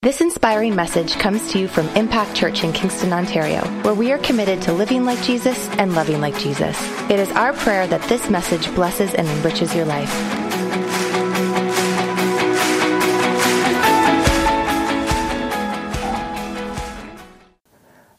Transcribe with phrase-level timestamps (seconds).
[0.00, 4.18] This inspiring message comes to you from Impact Church in Kingston, Ontario, where we are
[4.18, 6.80] committed to living like Jesus and loving like Jesus.
[7.10, 10.08] It is our prayer that this message blesses and enriches your life.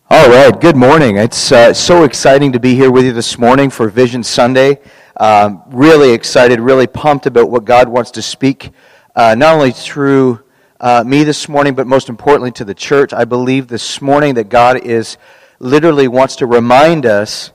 [0.09, 1.15] All right, good morning.
[1.15, 4.81] It's uh, so exciting to be here with you this morning for Vision Sunday.
[5.15, 8.71] Um, really excited, really pumped about what God wants to speak,
[9.15, 10.43] uh, not only through
[10.79, 13.11] uh, me this morning, but most importantly to the church.
[13.11, 15.17] I believe this morning that God is
[15.59, 17.51] literally wants to remind us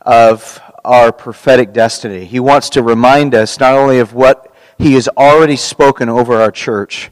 [0.00, 2.24] of our prophetic destiny.
[2.24, 6.50] He wants to remind us not only of what He has already spoken over our
[6.50, 7.10] church,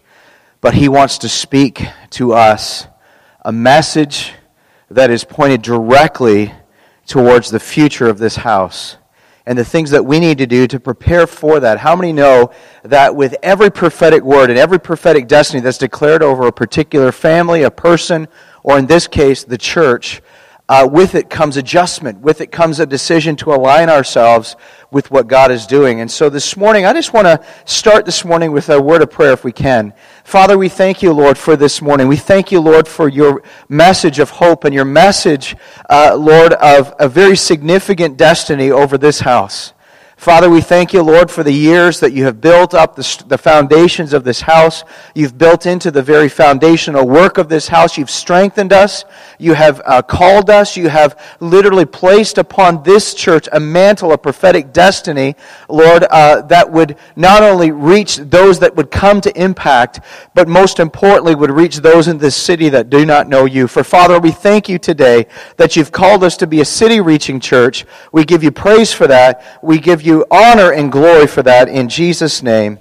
[0.61, 2.87] but He wants to speak to us
[3.43, 4.33] a message
[4.91, 6.52] that is pointed directly
[7.07, 8.97] towards the future of this house
[9.46, 11.78] and the things that we need to do to prepare for that.
[11.78, 12.52] How many know
[12.84, 17.62] that with every prophetic word and every prophetic destiny that's declared over a particular family,
[17.62, 18.28] a person,
[18.62, 20.23] or in this case, the church,
[20.73, 22.18] uh, with it comes adjustment.
[22.20, 24.56] With it comes a decision to align ourselves
[24.90, 26.01] with what God is doing.
[26.01, 29.10] And so this morning, I just want to start this morning with a word of
[29.10, 29.93] prayer if we can.
[30.24, 32.09] Father, we thank you, Lord, for this morning.
[32.09, 35.56] We thank you, Lord, for your message of hope and your message,
[35.90, 39.74] uh, Lord, of a very significant destiny over this house.
[40.23, 43.37] Father, we thank you, Lord, for the years that you have built up the, the,
[43.37, 44.84] foundations of this house.
[45.16, 47.98] You've built into the very foundational work of this house.
[47.98, 49.04] You've strengthened us.
[49.40, 50.76] You have uh, called us.
[50.76, 55.34] You have literally placed upon this church a mantle of prophetic destiny,
[55.68, 59.98] Lord, uh, that would not only reach those that would come to impact,
[60.34, 63.66] but most importantly, would reach those in this city that do not know you.
[63.66, 65.26] For Father, we thank you today
[65.56, 67.84] that you've called us to be a city reaching church.
[68.12, 69.59] We give you praise for that.
[69.65, 72.78] We give you you honor and glory for that in Jesus' name.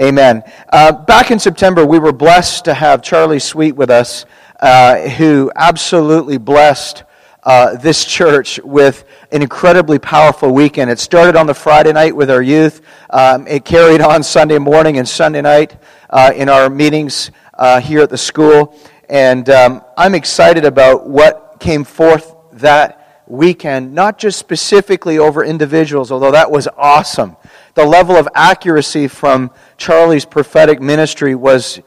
[0.00, 0.42] Amen.
[0.70, 4.24] Uh, back in September, we were blessed to have Charlie Sweet with us,
[4.60, 7.04] uh, who absolutely blessed
[7.42, 10.90] uh, this church with an incredibly powerful weekend.
[10.90, 12.80] It started on the Friday night with our youth.
[13.10, 15.76] Um, it carried on Sunday morning and Sunday night
[16.08, 18.74] uh, in our meetings uh, here at the school.
[19.10, 23.01] And um, I'm excited about what came forth that
[23.32, 27.34] weekend, not just specifically over individuals, although that was awesome.
[27.74, 31.80] The level of accuracy from Charlie's prophetic ministry was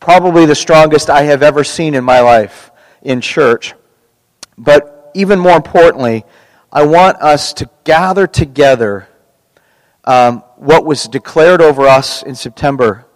[0.00, 3.74] probably the strongest I have ever seen in my life in church.
[4.56, 6.24] But even more importantly,
[6.72, 9.08] I want us to gather together
[10.04, 13.06] um, what was declared over us in September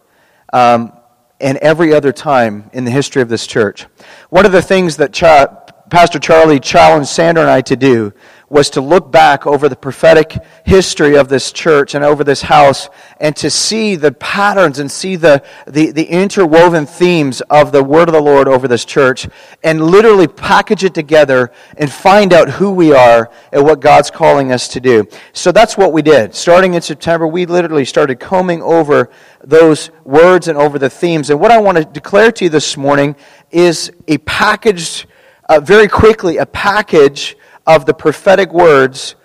[0.52, 0.92] um,
[1.40, 3.86] and every other time in the history of this church.
[4.30, 5.61] One of the things that Ch-
[5.92, 8.14] Pastor Charlie challenged Sandra and I to do
[8.48, 12.88] was to look back over the prophetic history of this church and over this house
[13.20, 18.08] and to see the patterns and see the, the, the, interwoven themes of the word
[18.08, 19.28] of the Lord over this church
[19.62, 24.50] and literally package it together and find out who we are and what God's calling
[24.50, 25.06] us to do.
[25.34, 26.34] So that's what we did.
[26.34, 29.10] Starting in September, we literally started combing over
[29.44, 31.28] those words and over the themes.
[31.28, 33.14] And what I want to declare to you this morning
[33.50, 35.04] is a packaged
[35.52, 37.36] uh, very quickly a package
[37.66, 39.16] of the prophetic words,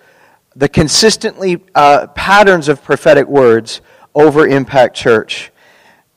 [0.54, 3.80] the consistently uh, patterns of prophetic words
[4.14, 5.50] over Impact Church.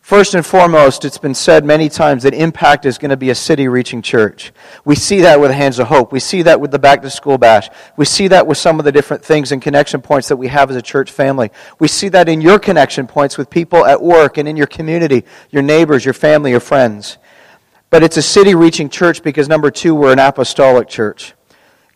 [0.02, 3.36] First and foremost, it's been said many times that Impact is going to be a
[3.36, 4.52] city reaching church.
[4.84, 6.12] We see that with Hands of Hope.
[6.12, 7.70] We see that with the Back to School Bash.
[7.96, 10.70] We see that with some of the different things and connection points that we have
[10.70, 11.52] as a church family.
[11.80, 15.24] We see that in your connection points with people at work and in your community,
[15.52, 17.18] your neighbors, your family, your friends.
[17.91, 21.34] But it's a city reaching church because, number two, we're an apostolic church.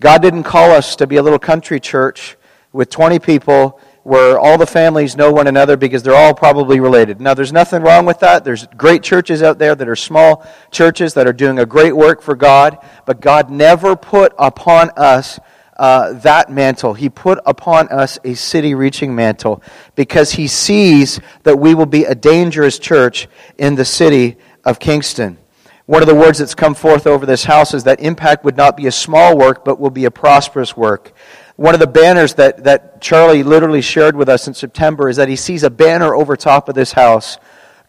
[0.02, 2.36] God didn't call us to be a little country church
[2.74, 7.22] with 20 people where all the families know one another because they're all probably related.
[7.22, 8.44] Now, there's nothing wrong with that.
[8.44, 12.22] There's great churches out there that are small churches that are doing a great work
[12.22, 15.40] for God, but God never put upon us
[15.78, 16.94] uh, that mantle.
[16.94, 19.64] He put upon us a city reaching mantle
[19.96, 24.36] because He sees that we will be a dangerous church in the city
[24.66, 25.38] of Kingston.
[25.86, 28.76] One of the words that's come forth over this house is that impact would not
[28.76, 31.14] be a small work, but will be a prosperous work.
[31.58, 35.30] One of the banners that, that Charlie literally shared with us in September is that
[35.30, 37.38] he sees a banner over top of this house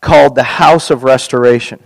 [0.02, 1.82] called the House of Restoration.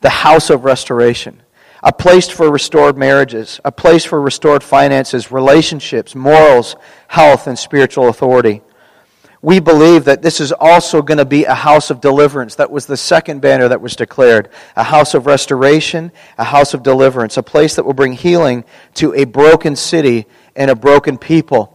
[0.00, 1.42] The House of Restoration.
[1.82, 6.76] A place for restored marriages, a place for restored finances, relationships, morals,
[7.08, 8.62] health, and spiritual authority
[9.44, 12.54] we believe that this is also going to be a house of deliverance.
[12.54, 14.48] That was the second banner that was declared.
[14.74, 18.64] A house of restoration, a house of deliverance, a place that will bring healing
[18.94, 20.24] to a broken city
[20.56, 21.73] and a broken people.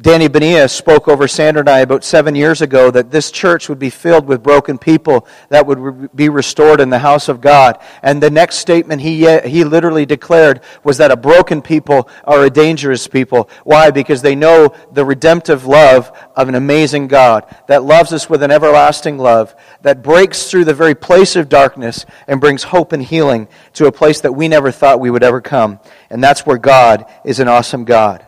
[0.00, 3.80] Danny Benia spoke over Sandra and I about seven years ago that this church would
[3.80, 7.80] be filled with broken people that would be restored in the house of God.
[8.00, 12.44] And the next statement he, uh, he literally declared was that a broken people are
[12.44, 13.50] a dangerous people.
[13.64, 13.90] Why?
[13.90, 18.52] Because they know the redemptive love of an amazing God that loves us with an
[18.52, 19.52] everlasting love,
[19.82, 23.92] that breaks through the very place of darkness and brings hope and healing to a
[23.92, 25.80] place that we never thought we would ever come.
[26.08, 28.27] And that's where God is an awesome God.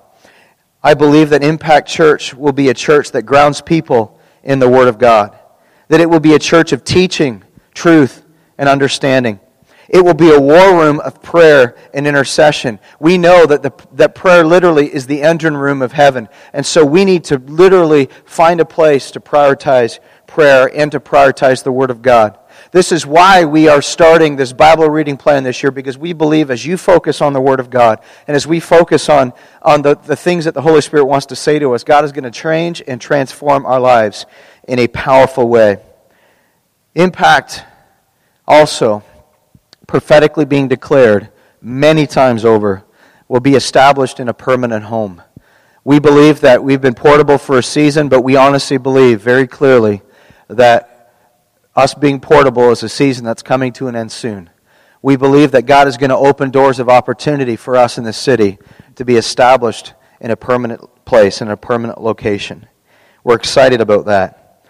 [0.82, 4.88] I believe that Impact Church will be a church that grounds people in the Word
[4.88, 5.38] of God,
[5.88, 7.44] that it will be a church of teaching,
[7.74, 8.24] truth,
[8.56, 9.40] and understanding.
[9.90, 12.78] It will be a war room of prayer and intercession.
[13.00, 16.28] We know that, the, that prayer literally is the engine room of heaven.
[16.52, 19.98] And so we need to literally find a place to prioritize
[20.28, 22.38] prayer and to prioritize the Word of God.
[22.72, 26.50] This is why we are starting this Bible reading plan this year because we believe
[26.50, 29.96] as you focus on the Word of God and as we focus on, on the,
[29.96, 32.30] the things that the Holy Spirit wants to say to us, God is going to
[32.30, 34.26] change and transform our lives
[34.68, 35.78] in a powerful way.
[36.94, 37.64] Impact
[38.46, 39.02] also
[39.86, 41.28] prophetically being declared
[41.60, 42.84] many times over
[43.28, 45.22] will be established in a permanent home.
[45.84, 50.02] We believe that we've been portable for a season, but we honestly believe very clearly
[50.48, 50.99] that
[51.76, 54.50] us being portable is a season that's coming to an end soon.
[55.02, 58.18] We believe that God is going to open doors of opportunity for us in this
[58.18, 58.58] city
[58.96, 62.66] to be established in a permanent place, in a permanent location.
[63.24, 64.64] We're excited about that.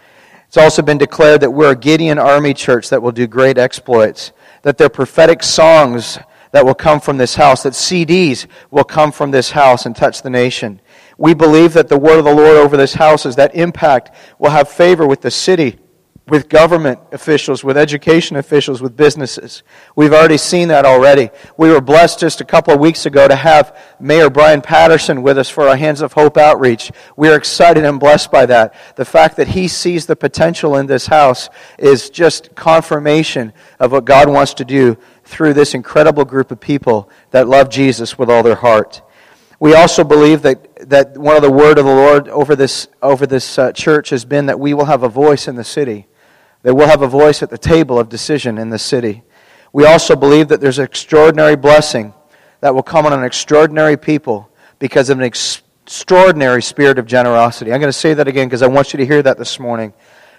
[0.46, 4.32] It's also been declared that we're a Gideon Army church that will do great exploits,
[4.62, 6.18] that there are prophetic songs
[6.52, 10.22] that will come from this house, that CDs will come from this house and touch
[10.22, 10.80] the nation.
[11.16, 14.50] We believe that the word of the Lord over this house is that impact will
[14.50, 15.78] have favor with the city
[16.30, 19.64] with government officials, with education officials, with businesses.
[19.96, 21.30] We've already seen that already.
[21.56, 25.38] We were blessed just a couple of weeks ago to have Mayor Bryan Paterson with
[25.38, 26.92] us for our Hands of Hope outreach.
[27.16, 28.74] We are excited and blessed by that.
[28.94, 31.48] The fact that he sees the potential in this house
[31.78, 37.10] is just confirmation of what God wants to do through this incredible group of people
[37.32, 39.02] that love Jesus with all their heart.
[39.58, 43.26] We also believe that, that one of the word of the Lord over this, over
[43.26, 46.06] this uh, church has been that we will have a voice in the city
[46.62, 49.22] that we'll have a voice at the table of decision in the city.
[49.72, 52.12] We also believe that there's an extraordinary blessing
[52.60, 57.72] that will come on an extraordinary people because of an ex- extraordinary spirit of generosity.
[57.72, 59.92] I'm going to say that again because I want you to hear that this morning.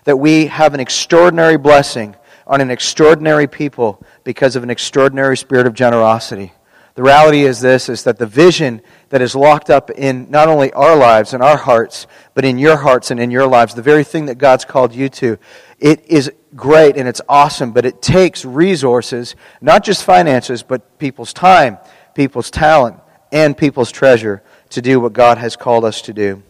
[0.06, 2.16] That we have an extraordinary blessing
[2.48, 6.54] on an extraordinary people because of an extraordinary spirit of generosity.
[7.02, 10.72] The reality is this is that the vision that is locked up in not only
[10.74, 12.06] our lives and our hearts,
[12.36, 15.10] but in your hearts and in your lives, the very thing that God's called you
[15.10, 15.40] to,
[15.80, 21.34] it is great and it's awesome, but it takes resources, not just finances, but people's
[21.34, 21.80] time,
[22.14, 23.00] people's talent,
[23.32, 26.44] and people's treasure to do what God has called us to do.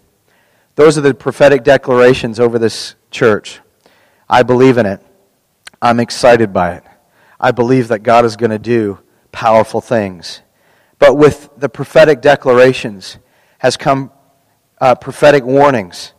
[0.76, 3.62] Those are the prophetic declarations over this church.
[4.30, 5.00] I believe in it.
[5.82, 6.84] I'm excited by it.
[7.40, 9.00] I believe that God is going to do
[9.32, 10.42] powerful things.
[11.00, 13.18] But with the prophetic declarations
[13.58, 14.12] has come
[14.80, 16.14] uh, prophetic warnings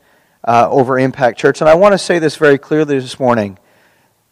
[0.45, 1.61] uh, over Impact Church.
[1.61, 3.59] And I want to say this very clearly this morning.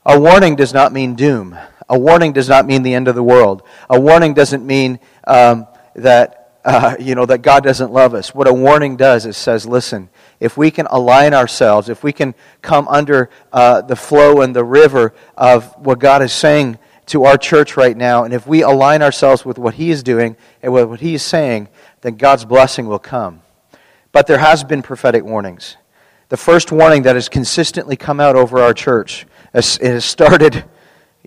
[0.06, 1.56] A warning does not mean doom.
[1.88, 3.62] A warning does not mean the end of the world.
[3.88, 8.34] A warning doesn't mean um, that, uh, you know, that God doesn't love us.
[8.34, 12.34] What a warning does is says, listen, if we can align ourselves, if we can
[12.62, 16.78] come under uh, the flow and the river of what God is saying
[17.10, 20.36] to our church right now, and if we align ourselves with what He is doing
[20.62, 21.68] and with what He is saying,
[22.00, 23.42] then God's blessing will come.
[24.12, 25.76] But there has been prophetic warnings.
[26.28, 30.64] The first warning that has consistently come out over our church, it has started,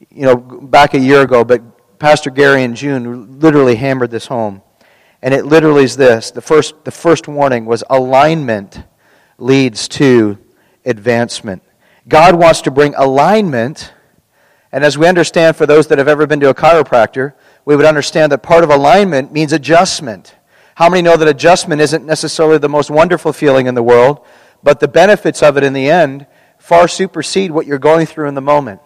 [0.09, 1.61] you know, back a year ago, but
[1.99, 4.61] Pastor Gary in June literally hammered this home.
[5.21, 6.31] And it literally is this.
[6.31, 8.83] The first, the first warning was alignment
[9.37, 10.37] leads to
[10.85, 11.63] advancement.
[12.07, 13.93] God wants to bring alignment.
[14.73, 17.85] And as we understand, for those that have ever been to a chiropractor, we would
[17.85, 20.33] understand that part of alignment means adjustment.
[20.73, 24.25] How many know that adjustment isn't necessarily the most wonderful feeling in the world,
[24.63, 26.25] but the benefits of it in the end
[26.57, 28.81] far supersede what you're going through in the moment?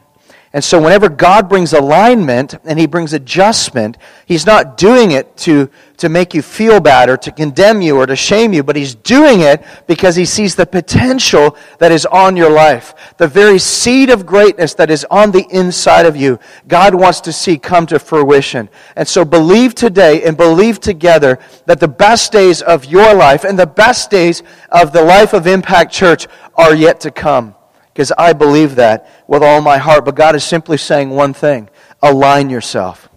[0.58, 3.96] And so, whenever God brings alignment and He brings adjustment,
[4.26, 8.08] He's not doing it to, to make you feel bad or to condemn you or
[8.08, 12.36] to shame you, but He's doing it because He sees the potential that is on
[12.36, 12.96] your life.
[13.18, 17.32] The very seed of greatness that is on the inside of you, God wants to
[17.32, 18.68] see come to fruition.
[18.96, 21.38] And so, believe today and believe together
[21.68, 25.46] that the best days of your life and the best days of the life of
[25.46, 27.54] Impact Church are yet to come
[27.98, 30.06] because I believe that with all my heart.
[30.06, 31.68] But God is simply saying one thing
[32.04, 33.10] align yourself.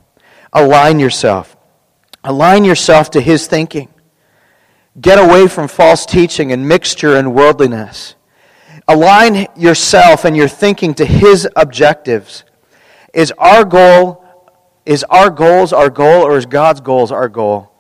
[0.55, 1.55] Align yourself.
[2.25, 3.91] Align yourself to His thinking.
[4.99, 8.15] Get away from false teaching and mixture and worldliness.
[8.89, 12.45] Align yourself and your thinking to His objectives.
[13.13, 14.25] Is our goal,
[14.87, 17.71] is our goals our goal, or is God's goals our goal?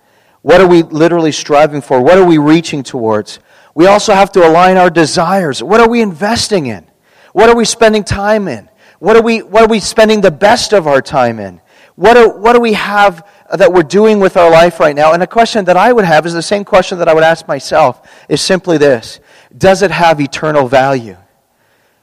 [0.43, 2.03] What are we literally striving for?
[2.03, 3.39] What are we reaching towards?
[3.75, 5.63] We also have to align our desires.
[5.63, 6.90] What are we investing in?
[7.33, 8.69] What are we spending time in?
[8.99, 11.61] What are we, what are we spending the best of our time in?
[11.97, 15.13] What do, what do we have that we're doing with our life right now?
[15.13, 17.47] And a question that I would have is the same question that I would ask
[17.47, 19.21] myself is simply this
[19.57, 21.17] Does it have eternal value?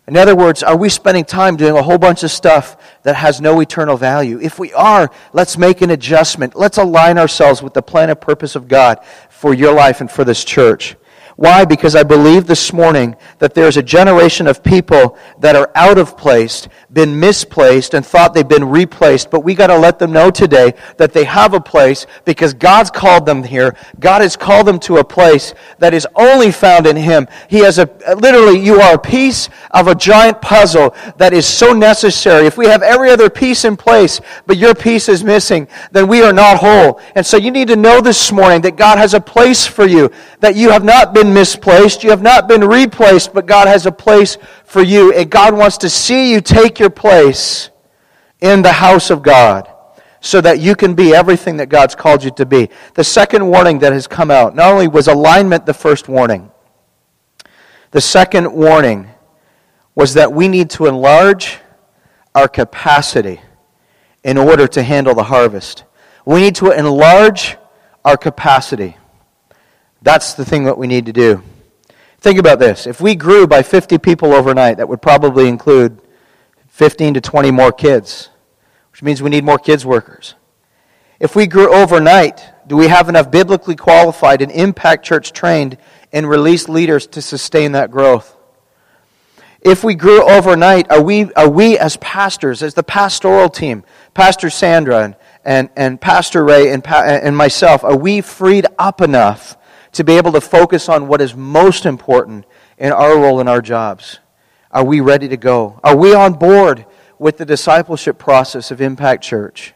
[0.07, 3.41] In other words, are we spending time doing a whole bunch of stuff that has
[3.41, 4.39] no eternal value?
[4.39, 6.55] If we are, let's make an adjustment.
[6.55, 10.24] Let's align ourselves with the plan and purpose of God for your life and for
[10.24, 10.96] this church.
[11.38, 11.65] Why?
[11.65, 16.17] Because I believe this morning that there's a generation of people that are out of
[16.17, 19.29] place, been misplaced, and thought they've been replaced.
[19.29, 22.89] But we got to let them know today that they have a place because God's
[22.89, 23.75] called them here.
[24.00, 27.27] God has called them to a place that is only found in Him.
[27.48, 31.72] He has a, literally, you are a piece of a giant puzzle that is so
[31.72, 32.48] necessary.
[32.48, 36.24] If we have every other piece in place, but your piece is missing, then we
[36.24, 37.00] are not whole.
[37.13, 40.10] And so you need to know this morning that God has a place for you,
[40.39, 42.03] that you have not been been misplaced.
[42.03, 45.13] You have not been replaced, but God has a place for you.
[45.13, 47.69] And God wants to see you take your place
[48.39, 49.72] in the house of God
[50.19, 52.69] so that you can be everything that God's called you to be.
[52.96, 56.51] The second warning that has come out, not only was alignment the first warning,
[57.91, 59.10] the second warning
[59.96, 61.60] was that we need to enlarge
[62.36, 63.41] our capacity
[64.24, 65.84] in order to handle the harvest.
[66.25, 67.57] We need to enlarge
[68.03, 68.98] our capacity.
[70.07, 71.43] That's the thing that we need to do.
[72.19, 72.87] Think about this.
[72.87, 76.01] If we grew by 50 people overnight, that would probably include
[76.69, 78.29] 15 to 20 more kids,
[78.93, 80.35] which means we need more kids workers.
[81.19, 85.77] If we grew overnight, do we have enough biblically qualified and impact church trained
[86.13, 88.33] and released leaders to sustain that growth?
[89.59, 93.83] If we grew overnight, are we, are we as pastors, as the pastoral team,
[94.13, 99.57] Pastor Sandra and, and, and Pastor Ray and, and myself, are we freed up enough
[99.94, 102.46] to be able to focus on what is most important
[102.77, 104.20] in our role in our jobs.
[104.72, 105.79] Are we ready to go?
[105.84, 106.86] Are we on board
[107.20, 109.74] with the discipleship process of Impact Church?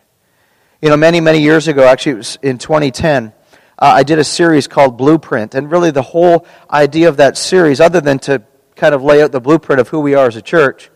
[0.81, 3.31] You know, many, many years ago, actually, it was in 2010, uh,
[3.79, 5.55] I did a series called Blueprint.
[5.55, 8.43] And really, the whole idea of that series, other than to
[8.75, 10.91] kind of lay out the blueprint of who we are as a church,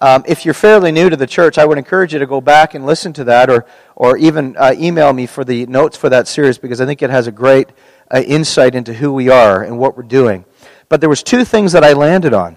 [0.00, 2.74] um, if you're fairly new to the church, I would encourage you to go back
[2.74, 6.28] and listen to that or, or even uh, email me for the notes for that
[6.28, 7.70] series because I think it has a great
[8.10, 10.44] uh, insight into who we are and what we're doing.
[10.88, 12.56] But there was two things that I landed on.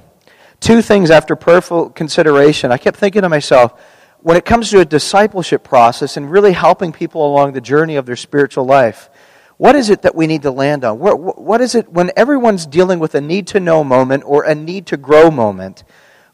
[0.60, 2.72] Two things after prayerful consideration.
[2.72, 3.80] I kept thinking to myself,
[4.20, 8.06] when it comes to a discipleship process and really helping people along the journey of
[8.06, 9.10] their spiritual life,
[9.58, 11.00] what is it that we need to land on?
[11.00, 14.56] What, what is it when everyone's dealing with a need to know moment or a
[14.56, 15.84] need to grow moment?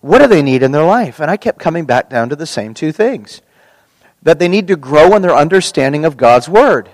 [0.01, 1.19] What do they need in their life?
[1.19, 3.41] And I kept coming back down to the same two things
[4.23, 6.89] that they need to grow in their understanding of God's Word.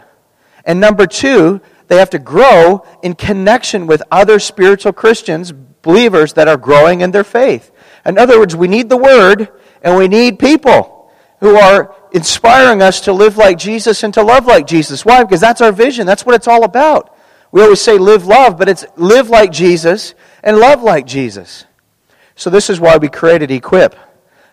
[0.66, 6.48] And number two, they have to grow in connection with other spiritual Christians, believers that
[6.48, 7.72] are growing in their faith.
[8.06, 9.50] In other words, we need the Word
[9.82, 14.46] and we need people who are inspiring us to live like Jesus and to love
[14.46, 15.04] like Jesus.
[15.04, 15.24] Why?
[15.24, 16.08] Because that's our vision.
[16.08, 17.16] That's what it's all about.
[17.52, 21.66] We always say live love, but it's live like Jesus and love like Jesus.
[22.36, 23.96] So this is why we created Equip.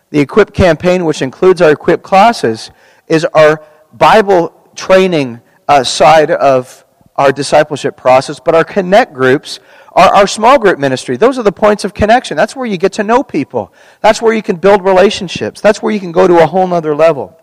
[0.09, 2.71] The Equip campaign, which includes our Equip classes,
[3.07, 9.59] is our Bible training uh, side of our discipleship process, but our connect groups
[9.91, 11.17] are our small group ministry.
[11.17, 12.37] Those are the points of connection.
[12.37, 13.73] That's where you get to know people.
[13.99, 15.61] That's where you can build relationships.
[15.61, 17.37] That's where you can go to a whole other level.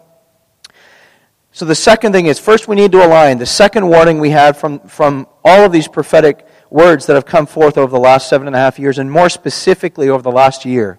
[1.53, 3.39] So the second thing is first we need to align.
[3.39, 7.47] The second warning we had from, from all of these prophetic words that have come
[7.47, 10.65] forth over the last seven and a half years, and more specifically over the last
[10.65, 10.99] year,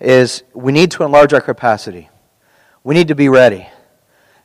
[0.00, 2.10] is we need to enlarge our capacity.
[2.82, 3.66] We need to be ready.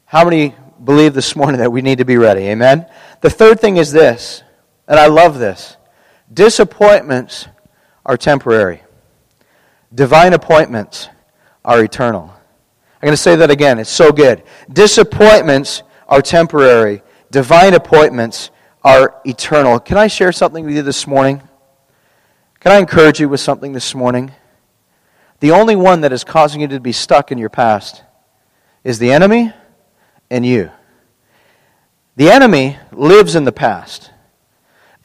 [0.06, 2.42] How many believe this morning that we need to be ready?
[2.44, 2.86] Amen?
[3.22, 4.44] The third thing is this,
[4.88, 5.78] and I love this
[6.32, 7.48] disappointments
[8.06, 8.84] are temporary,
[9.94, 11.10] divine appointments
[11.66, 12.34] are eternal.
[13.02, 13.80] I'm going to say that again.
[13.80, 14.44] It's so good.
[14.72, 18.52] Disappointments are temporary, divine appointments
[18.84, 19.80] are eternal.
[19.80, 21.42] Can I share something with you this morning?
[22.60, 24.34] Can I encourage you with something this morning?
[25.40, 28.04] The only one that is causing you to be stuck in your past
[28.84, 29.54] is the enemy
[30.30, 30.72] and you.
[32.16, 34.12] The enemy lives in the past.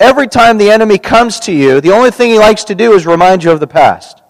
[0.00, 3.06] Every time the enemy comes to you, the only thing he likes to do is
[3.06, 4.20] remind you of the past.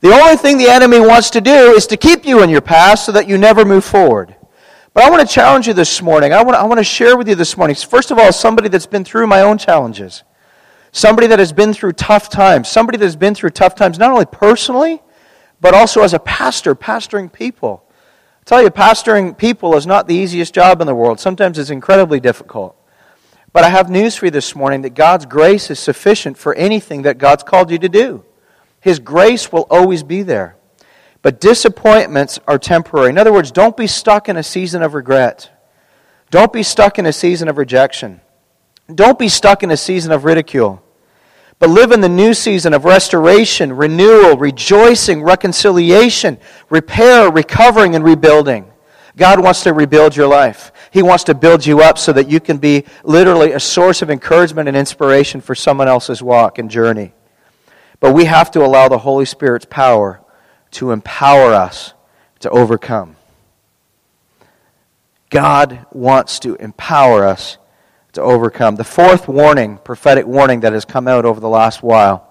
[0.00, 3.06] The only thing the enemy wants to do is to keep you in your past
[3.06, 4.34] so that you never move forward.
[4.92, 6.32] But I want to challenge you this morning.
[6.32, 7.76] I want, I want to share with you this morning.
[7.76, 10.24] First of all, somebody that's been through my own challenges,
[10.90, 14.10] somebody that has been through tough times, somebody that has been through tough times, not
[14.10, 15.00] only personally,
[15.60, 17.83] but also as a pastor, pastoring people.
[18.44, 21.18] I tell you, pastoring people is not the easiest job in the world.
[21.18, 22.76] Sometimes it's incredibly difficult.
[23.54, 27.02] But I have news for you this morning that God's grace is sufficient for anything
[27.02, 28.22] that God's called you to do.
[28.82, 30.56] His grace will always be there.
[31.22, 33.08] But disappointments are temporary.
[33.08, 35.50] In other words, don't be stuck in a season of regret.
[36.30, 38.20] Don't be stuck in a season of rejection.
[38.94, 40.83] Don't be stuck in a season of ridicule.
[41.64, 46.36] But live in the new season of restoration, renewal, rejoicing, reconciliation,
[46.68, 48.70] repair, recovering, and rebuilding.
[49.16, 50.72] God wants to rebuild your life.
[50.90, 54.10] He wants to build you up so that you can be literally a source of
[54.10, 57.14] encouragement and inspiration for someone else's walk and journey.
[57.98, 60.20] But we have to allow the Holy Spirit's power
[60.72, 61.94] to empower us
[62.40, 63.16] to overcome.
[65.30, 67.56] God wants to empower us
[68.14, 68.76] to overcome.
[68.76, 72.30] The fourth warning, prophetic warning that has come out over the last while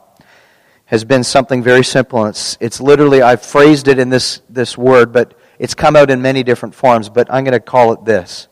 [0.86, 2.26] has been something very simple.
[2.26, 6.22] It's, it's literally, I've phrased it in this, this word, but it's come out in
[6.22, 8.48] many different forms, but I'm going to call it this.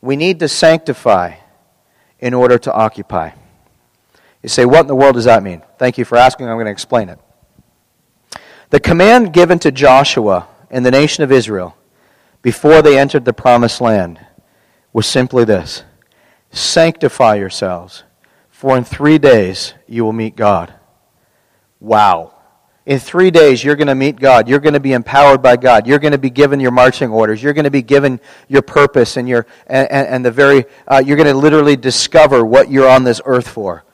[0.00, 1.36] We need to sanctify
[2.18, 3.30] in order to occupy.
[4.42, 5.62] You say, what in the world does that mean?
[5.78, 6.48] Thank you for asking.
[6.48, 7.18] I'm going to explain it.
[8.70, 11.76] The command given to Joshua and the nation of Israel
[12.42, 14.20] before they entered the promised land
[14.92, 15.82] was simply this
[16.54, 18.04] Sanctify yourselves,
[18.48, 20.72] for in three days you will meet God.
[21.80, 22.32] Wow.
[22.86, 24.46] In three days, you're going to meet God.
[24.46, 25.86] You're going to be empowered by God.
[25.86, 27.42] You're going to be given your marching orders.
[27.42, 31.16] You're going to be given your purpose and, your, and, and the very, uh, you're
[31.16, 33.84] going to literally discover what you're on this earth for.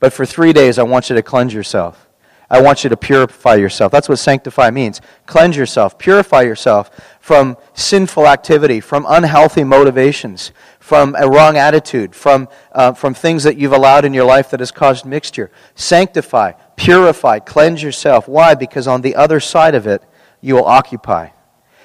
[0.00, 2.07] But for three days, I want you to cleanse yourself.
[2.50, 3.92] I want you to purify yourself.
[3.92, 5.02] That's what sanctify means.
[5.26, 6.90] Cleanse yourself, purify yourself
[7.20, 13.58] from sinful activity, from unhealthy motivations, from a wrong attitude, from, uh, from things that
[13.58, 15.50] you've allowed in your life that has caused mixture.
[15.74, 18.26] Sanctify, purify, cleanse yourself.
[18.26, 18.54] Why?
[18.54, 20.02] Because on the other side of it,
[20.40, 21.28] you will occupy.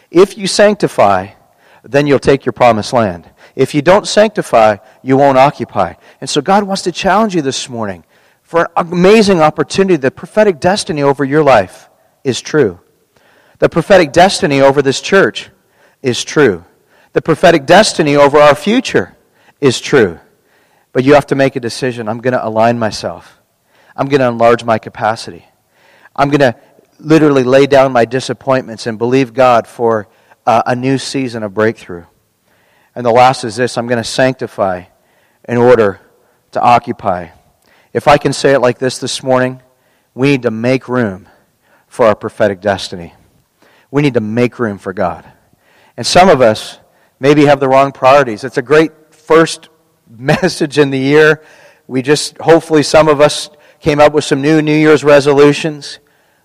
[0.09, 1.31] If you sanctify,
[1.83, 3.29] then you'll take your promised land.
[3.55, 5.95] If you don't sanctify, you won't occupy.
[6.21, 8.05] And so God wants to challenge you this morning
[8.53, 9.95] for an amazing opportunity.
[9.95, 11.89] The prophetic destiny over your life
[12.23, 12.79] is true.
[13.57, 15.49] The prophetic destiny over this church
[16.03, 16.63] is true.
[17.13, 19.17] The prophetic destiny over our future
[19.59, 20.19] is true.
[20.91, 22.07] But you have to make a decision.
[22.07, 23.41] I'm going to align myself.
[23.95, 25.47] I'm going to enlarge my capacity.
[26.15, 26.55] I'm going to
[26.99, 30.07] literally lay down my disappointments and believe God for
[30.45, 32.05] uh, a new season of breakthrough.
[32.93, 34.83] And the last is this I'm going to sanctify
[35.49, 35.99] in order
[36.51, 37.29] to occupy.
[37.93, 39.61] If I can say it like this this morning,
[40.15, 41.29] we need to make room
[41.87, 43.13] for our prophetic destiny.
[43.91, 45.31] We need to make room for God.
[45.95, 46.79] And some of us
[47.19, 48.43] maybe have the wrong priorities.
[48.43, 49.69] It's a great first
[50.09, 51.43] message in the year.
[51.85, 55.99] We just, hopefully, some of us came up with some new New Year's resolutions.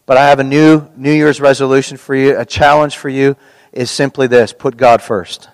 [0.05, 2.39] But I have a new New Year's resolution for you.
[2.39, 3.37] A challenge for you
[3.73, 5.49] is simply this put God first.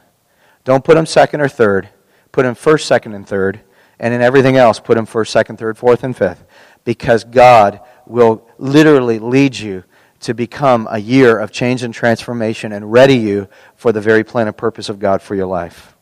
[0.64, 1.88] Don't put Him second or third.
[2.32, 3.60] Put Him first, second, and third
[3.98, 6.44] and in everything else, put him first, second, third, fourth, and fifth.
[6.84, 9.84] Because God will literally lead you
[10.20, 14.46] to become a year of change and transformation and ready you for the very plan
[14.46, 15.94] and purpose of God for your life.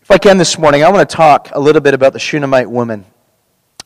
[0.00, 2.70] If I can this morning, I want to talk a little bit about the Shunammite
[2.70, 3.04] woman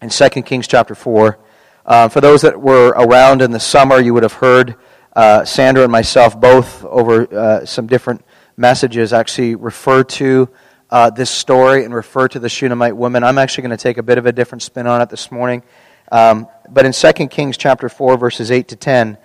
[0.02, 1.38] in 2 Kings chapter 4.
[1.86, 4.76] Uh, for those that were around in the summer, you would have heard
[5.16, 8.22] uh, Sandra and myself both over uh, some different
[8.56, 10.48] messages actually refer to
[10.90, 13.22] uh, this story and refer to the Shunammite woman.
[13.22, 15.62] I'm actually going to take a bit of a different spin on it this morning.
[16.10, 19.18] Um, but in 2 Kings chapter 4, verses 8 to 10,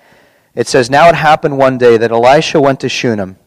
[0.56, 3.38] it says, Now it happened one day that Elisha went to Shunem,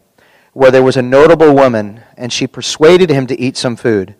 [0.53, 4.15] where there was a notable woman, and she persuaded him to eat some food.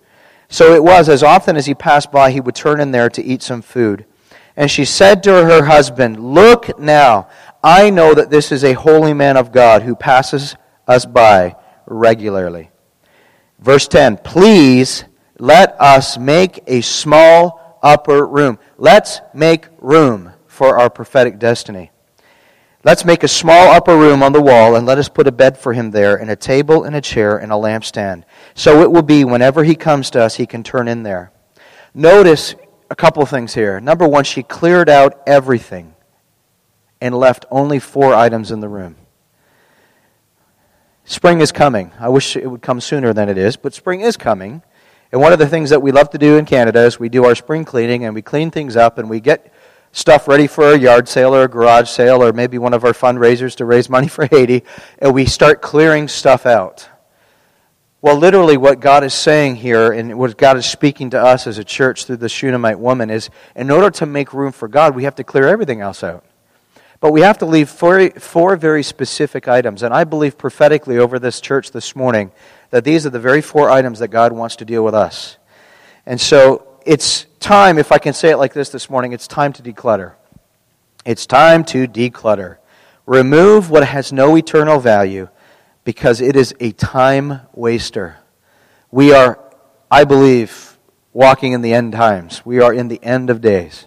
[0.50, 3.24] So it was, as often as he passed by, he would turn in there to
[3.24, 4.06] eat some food.
[4.56, 7.28] And she said to her husband, Look now,
[7.64, 10.56] I know that this is a holy man of God who passes
[10.88, 11.56] us by
[11.86, 12.72] regularly.
[13.60, 15.06] Verse 10 Please
[15.40, 18.60] let us make a small upper room.
[18.78, 21.92] Let's make room for our prophetic destiny.
[22.84, 25.58] Let's make a small upper room on the wall and let us put a bed
[25.58, 28.24] for him there, and a table and a chair and a lampstand.
[28.54, 31.32] So it will be whenever he comes to us, he can turn in there.
[31.94, 32.56] Notice
[32.90, 33.80] a couple things here.
[33.82, 35.96] Number one, she cleared out everything
[37.02, 38.96] and left only four items in the room.
[41.10, 41.94] Spring is coming.
[42.02, 44.62] I wish it would come sooner than it is, but spring is coming.
[45.10, 47.24] And one of the things that we love to do in Canada is we do
[47.24, 49.54] our spring cleaning and we clean things up and we get
[49.94, 52.92] stuff ready for a yard sale or a garage sale or maybe one of our
[52.92, 54.66] fundraisers to raise money for Haiti
[55.00, 56.90] and we start clearing stuff out.
[58.02, 61.58] Well, literally, what God is saying here, and what God is speaking to us as
[61.58, 65.06] a church through the Shunammite woman, is in order to make room for God, we
[65.06, 66.24] have to clear everything else out.
[67.00, 69.84] But we have to leave four, four very specific items.
[69.84, 72.32] And I believe prophetically over this church this morning
[72.72, 75.38] that these are the very four items that God wants to deal with us.
[76.06, 79.54] And so it's time, if I can say it like this this morning, it's time
[79.54, 80.14] to declutter.
[81.06, 82.58] It's time to declutter.
[83.06, 85.30] Remove what has no eternal value
[85.84, 88.18] because it is a time waster.
[88.92, 89.40] We are,
[89.90, 90.78] I believe,
[91.14, 92.46] walking in the end times.
[92.46, 93.87] We are in the end of days.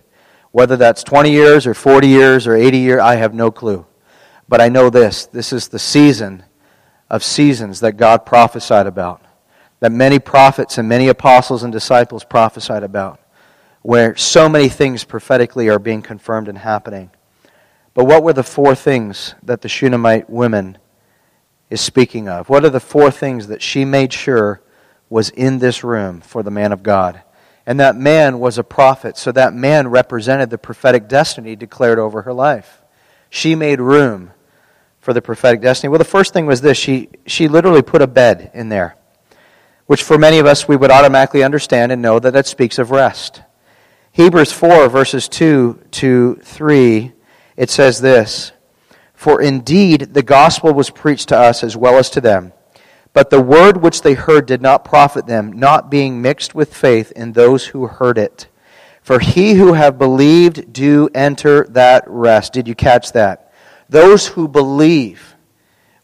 [0.53, 3.87] Whether that's 20 years or 40 years or 80 years, I have no clue.
[4.49, 6.43] But I know this this is the season
[7.09, 9.23] of seasons that God prophesied about,
[9.81, 13.21] that many prophets and many apostles and disciples prophesied about,
[13.83, 17.11] where so many things prophetically are being confirmed and happening.
[17.95, 20.79] But what were the four things that the Shunammite women
[21.69, 22.49] is speaking of?
[22.49, 24.63] What are the four things that she made sure
[25.09, 27.23] was in this room for the man of God?
[27.70, 32.22] And that man was a prophet, so that man represented the prophetic destiny declared over
[32.22, 32.83] her life.
[33.28, 34.33] She made room
[34.98, 35.88] for the prophetic destiny.
[35.88, 38.96] Well, the first thing was this she, she literally put a bed in there,
[39.87, 42.90] which for many of us we would automatically understand and know that that speaks of
[42.90, 43.40] rest.
[44.11, 47.12] Hebrews 4, verses 2 to 3,
[47.56, 48.50] it says this.
[49.14, 52.52] For indeed the gospel was preached to us as well as to them.
[53.12, 57.12] But the word which they heard did not profit them, not being mixed with faith
[57.12, 58.49] in those who heard it.
[59.03, 62.53] For he who have believed do enter that rest.
[62.53, 63.53] Did you catch that?
[63.88, 65.35] Those who believe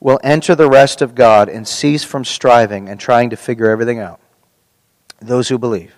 [0.01, 4.01] will enter the rest of God and cease from striving and trying to figure everything
[4.01, 4.21] out.
[5.21, 5.95] Those who believe.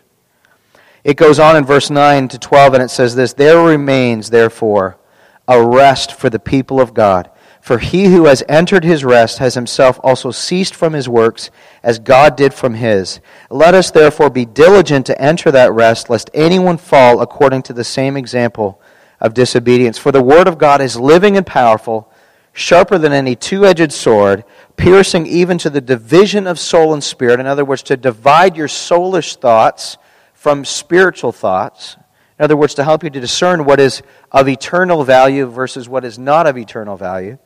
[1.04, 4.98] It goes on in verse 9 to 12, and it says this There remains, therefore,
[5.46, 7.30] a rest for the people of God.
[7.68, 11.50] For he who has entered his rest has himself also ceased from his works,
[11.82, 13.20] as God did from his.
[13.50, 17.84] Let us therefore be diligent to enter that rest, lest anyone fall according to the
[17.84, 18.80] same example
[19.20, 19.98] of disobedience.
[19.98, 22.10] For the word of God is living and powerful,
[22.54, 24.44] sharper than any two edged sword,
[24.78, 27.38] piercing even to the division of soul and spirit.
[27.38, 29.98] In other words, to divide your soulish thoughts
[30.32, 31.98] from spiritual thoughts
[32.38, 34.00] in other words, to help you to discern what is
[34.30, 37.36] of eternal value versus what is not of eternal value.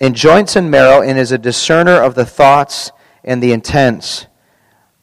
[0.00, 2.90] In joints and marrow, and is a discerner of the thoughts
[3.22, 4.26] and the intents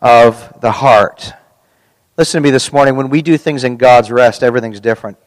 [0.02, 1.34] of the heart.
[2.18, 2.96] Listen to me this morning.
[2.96, 5.18] When we do things in God's rest, everything's different.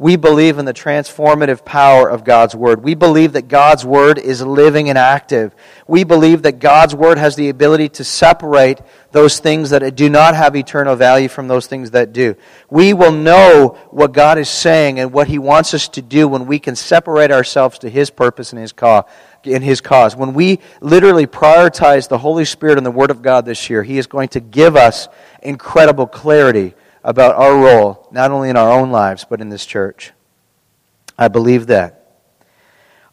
[0.00, 2.82] We believe in the transformative power of God's Word.
[2.82, 5.54] We believe that God's Word is living and active.
[5.86, 8.80] We believe that God's Word has the ability to separate
[9.12, 12.34] those things that do not have eternal value from those things that do.
[12.70, 16.46] We will know what God is saying and what He wants us to do when
[16.46, 19.04] we can separate ourselves to His purpose and His cause.
[19.44, 20.14] In his cause.
[20.14, 23.96] When we literally prioritize the Holy Spirit and the Word of God this year, He
[23.96, 25.08] is going to give us
[25.42, 30.12] incredible clarity about our role, not only in our own lives, but in this church.
[31.18, 31.96] I believe that.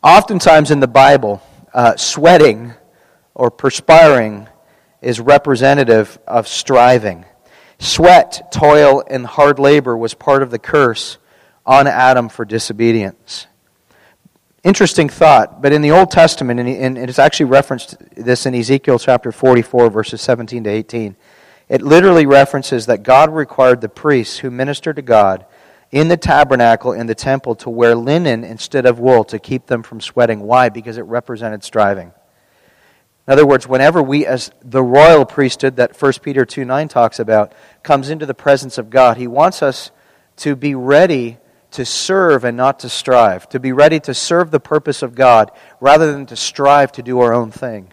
[0.03, 1.41] Oftentimes in the Bible,
[1.73, 2.73] uh, sweating
[3.33, 4.47] or perspiring
[5.01, 7.25] is representative of striving.
[7.79, 11.17] Sweat, toil, and hard labor was part of the curse
[11.65, 13.47] on Adam for disobedience.
[14.63, 19.31] Interesting thought, but in the Old Testament, and it's actually referenced this in Ezekiel chapter
[19.31, 21.15] 44, verses 17 to 18.
[21.69, 25.45] It literally references that God required the priests who ministered to God
[25.91, 29.83] in the tabernacle in the temple to wear linen instead of wool to keep them
[29.83, 30.41] from sweating.
[30.41, 30.69] Why?
[30.69, 32.11] Because it represented striving.
[33.27, 37.19] In other words, whenever we, as the royal priesthood that 1 Peter 2 9 talks
[37.19, 37.53] about,
[37.83, 39.91] comes into the presence of God, he wants us
[40.37, 41.37] to be ready
[41.71, 45.51] to serve and not to strive, to be ready to serve the purpose of God
[45.81, 47.91] rather than to strive to do our own thing.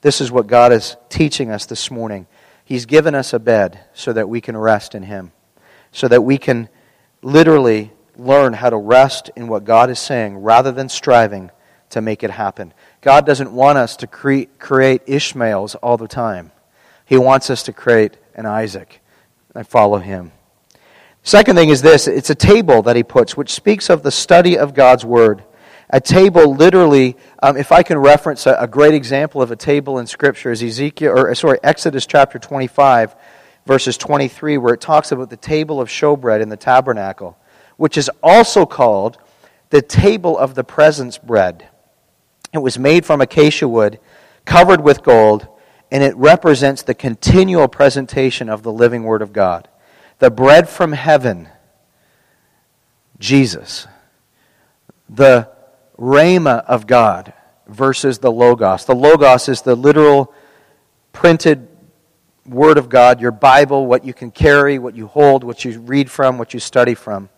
[0.00, 2.26] This is what God is teaching us this morning.
[2.70, 5.32] He's given us a bed so that we can rest in Him,
[5.90, 6.68] so that we can
[7.20, 11.50] literally learn how to rest in what God is saying rather than striving
[11.88, 12.72] to make it happen.
[13.00, 16.52] God doesn't want us to cre- create Ishmaels all the time.
[17.04, 19.00] He wants us to create an Isaac
[19.52, 20.30] and follow him.
[21.24, 24.56] Second thing is this it's a table that he puts, which speaks of the study
[24.56, 25.42] of God's Word.
[25.92, 29.98] A table, literally, um, if I can reference a, a, great example of a table
[29.98, 33.16] in Scripture, is Ezekiel, or sorry, Exodus chapter 25,
[33.66, 37.36] verses 23, where it talks about the table of showbread in the tabernacle,
[37.76, 39.18] which is also called
[39.70, 41.68] the table of the presence bread.
[42.52, 43.98] It was made from acacia wood,
[44.44, 45.48] covered with gold,
[45.90, 49.68] and it represents the continual presentation of the living Word of God.
[50.20, 51.48] The bread from heaven,
[53.18, 53.88] Jesus.
[55.08, 55.50] The
[56.00, 57.34] Rhema of God
[57.66, 58.86] versus the Logos.
[58.86, 60.34] The Logos is the literal
[61.12, 61.68] printed
[62.46, 66.10] Word of God, your Bible, what you can carry, what you hold, what you read
[66.10, 67.28] from, what you study from.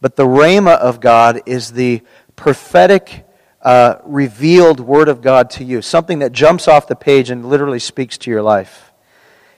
[0.00, 2.00] But the Rhema of God is the
[2.36, 3.26] prophetic,
[3.60, 7.80] uh, revealed Word of God to you, something that jumps off the page and literally
[7.80, 8.92] speaks to your life.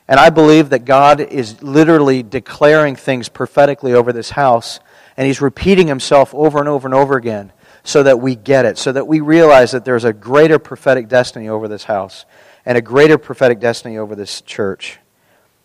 [0.09, 4.81] And I believe that God is literally declaring things prophetically over this house,
[5.19, 7.53] and He's repeating Himself over and over and over again
[7.89, 11.49] so that we get it, so that we realize that there's a greater prophetic destiny
[11.49, 12.27] over this house
[12.67, 14.99] and a greater prophetic destiny over this church.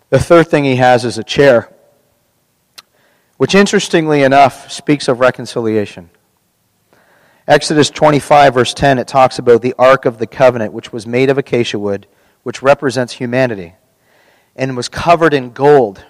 [0.10, 1.74] The third thing he has is a chair,
[3.36, 6.12] which interestingly enough speaks of reconciliation.
[7.46, 11.30] Exodus 25, verse 10, it talks about the Ark of the Covenant, which was made
[11.30, 12.08] of acacia wood,
[12.44, 13.76] which represents humanity,
[14.56, 16.06] and was covered in gold,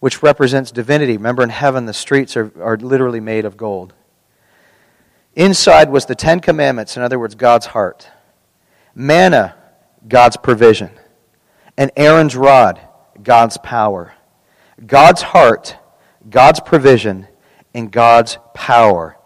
[0.00, 1.18] which represents divinity.
[1.18, 3.92] Remember, in heaven, the streets are, are literally made of gold.
[5.38, 8.10] Inside was the Ten Commandments, in other words, God's heart.
[8.92, 9.54] Manna,
[10.08, 10.90] God's provision.
[11.76, 12.80] And Aaron's rod,
[13.22, 14.14] God's power.
[14.84, 15.76] God's heart,
[16.28, 17.28] God's provision,
[17.72, 19.16] and God's power.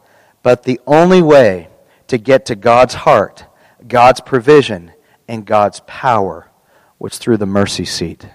[0.43, 1.69] But the only way
[2.09, 3.47] to get to God's heart,
[3.89, 4.93] God's provision,
[5.27, 6.51] and God's power
[6.99, 8.29] was through the mercy seat,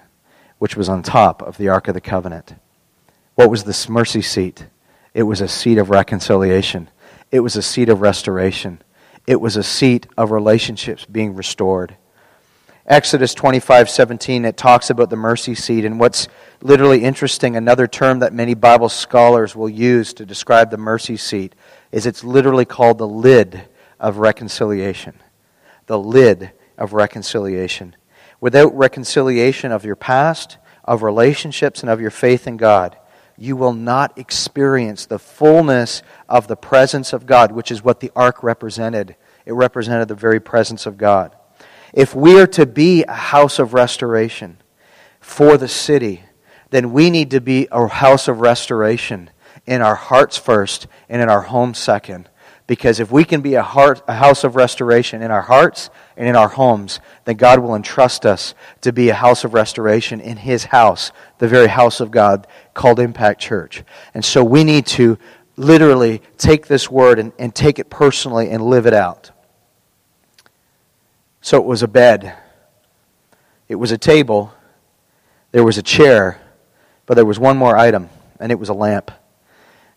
[0.57, 2.55] which was on top of the Ark of the Covenant.
[3.35, 4.65] What was this mercy seat?
[5.13, 6.89] It was a seat of reconciliation.
[7.31, 8.81] It was a seat of restoration.
[9.25, 11.97] It was a seat of relationships being restored.
[12.85, 15.83] Exodus 25 17, it talks about the mercy seat.
[15.83, 16.29] And what's
[16.61, 21.53] literally interesting, another term that many Bible scholars will use to describe the mercy seat,
[21.91, 23.67] is it's literally called the lid
[23.99, 25.19] of reconciliation.
[25.87, 27.95] The lid of reconciliation.
[28.39, 32.97] Without reconciliation of your past, of relationships, and of your faith in God,
[33.37, 38.11] you will not experience the fullness of the presence of God, which is what the
[38.15, 39.15] ark represented.
[39.45, 41.35] It represented the very presence of God.
[41.93, 44.57] If we are to be a house of restoration
[45.19, 46.23] for the city,
[46.71, 49.29] then we need to be a house of restoration
[49.65, 52.29] in our hearts first and in our homes second.
[52.67, 56.27] Because if we can be a, heart, a house of restoration in our hearts and
[56.27, 60.35] in our homes, then God will entrust us to be a house of restoration in
[60.35, 63.83] His house, the very house of God called Impact Church.
[64.13, 65.17] And so we need to
[65.55, 69.31] literally take this word and, and take it personally and live it out.
[71.39, 72.35] So it was a bed,
[73.69, 74.53] it was a table,
[75.53, 76.41] there was a chair,
[77.05, 78.09] but there was one more item,
[78.41, 79.09] and it was a lamp.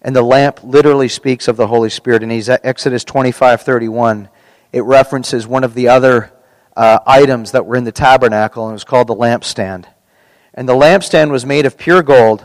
[0.02, 2.22] And the lamp literally speaks of the Holy Spirit.
[2.22, 4.28] In Exodus 25 31,
[4.72, 6.32] it references one of the other
[6.76, 9.86] uh, items that were in the tabernacle, and it was called the lampstand.
[10.54, 12.44] And the lampstand was made of pure gold,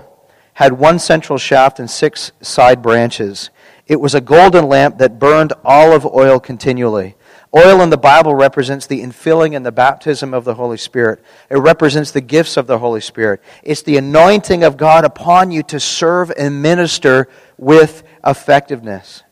[0.54, 3.50] had one central shaft and six side branches.
[3.88, 7.16] It was a golden lamp that burned olive oil continually.
[7.56, 11.24] Oil in the Bible represents the infilling and the baptism of the Holy Spirit.
[11.50, 13.42] It represents the gifts of the Holy Spirit.
[13.64, 19.24] It's the anointing of God upon you to serve and minister with effectiveness.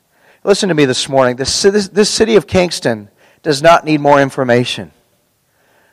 [0.44, 1.36] Listen to me this morning.
[1.36, 3.10] This, this, this city of Kingston
[3.42, 4.92] does not need more information.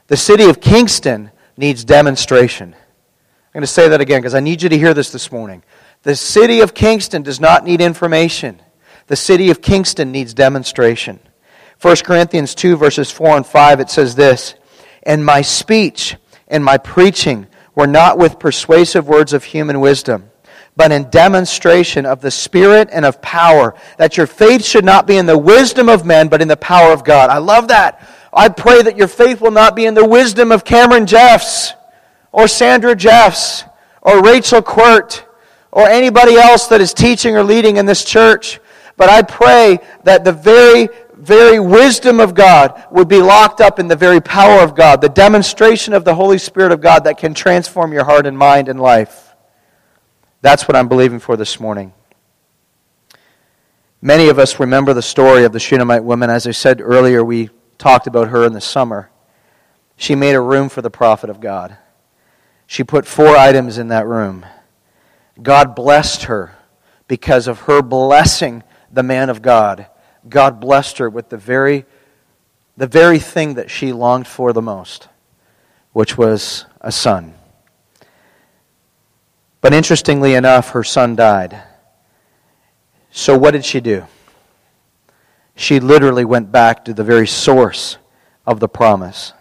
[0.08, 2.74] The city of Kingston needs demonstration.
[2.74, 5.62] I'm going to say that again because I need you to hear this this morning.
[6.02, 8.60] The city of Kingston does not need information.
[9.08, 11.20] The city of Kingston needs demonstration.
[11.82, 14.54] 1 Corinthians 2, verses 4 and 5, it says this
[15.02, 16.16] And my speech
[16.46, 20.29] and my preaching were not with persuasive words of human wisdom,
[20.76, 25.16] but in demonstration of the Spirit and of power, that your faith should not be
[25.16, 27.30] in the wisdom of men, but in the power of God.
[27.30, 28.06] I love that.
[28.32, 31.72] I pray that your faith will not be in the wisdom of Cameron Jeffs,
[32.32, 33.64] or Sandra Jeffs,
[34.02, 35.26] or Rachel Quirt,
[35.72, 38.60] or anybody else that is teaching or leading in this church.
[38.96, 40.88] But I pray that the very
[41.20, 45.08] very wisdom of God would be locked up in the very power of God, the
[45.08, 48.80] demonstration of the Holy Spirit of God that can transform your heart and mind and
[48.80, 49.29] life.
[50.40, 51.92] That's what I'm believing for this morning.
[54.02, 56.30] Many of us remember the story of the Shunammite woman.
[56.30, 59.10] As I said earlier, we talked about her in the summer.
[59.96, 61.76] She made a room for the prophet of God.
[62.66, 64.46] She put four items in that room.
[65.42, 66.56] God blessed her
[67.08, 69.86] because of her blessing the man of God
[70.28, 71.86] God blessed her with the very,
[72.76, 75.08] the very thing that she longed for the most,
[75.92, 77.34] which was a son.
[79.60, 81.62] But interestingly enough, her son died.
[83.10, 84.06] So what did she do?
[85.54, 87.98] She literally went back to the very source
[88.46, 89.32] of the promise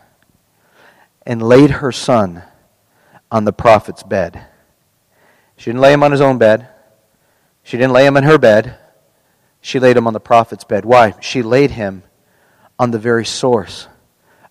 [1.26, 2.44] and laid her son
[3.32, 4.46] on the prophet's bed.
[5.56, 6.68] She didn't lay him on his own bed.
[7.64, 8.78] She didn't lay him in her bed.
[9.62, 10.86] She laid him on the prophet's bed.
[10.86, 11.14] Why?
[11.22, 12.04] She laid him
[12.78, 13.88] on the very source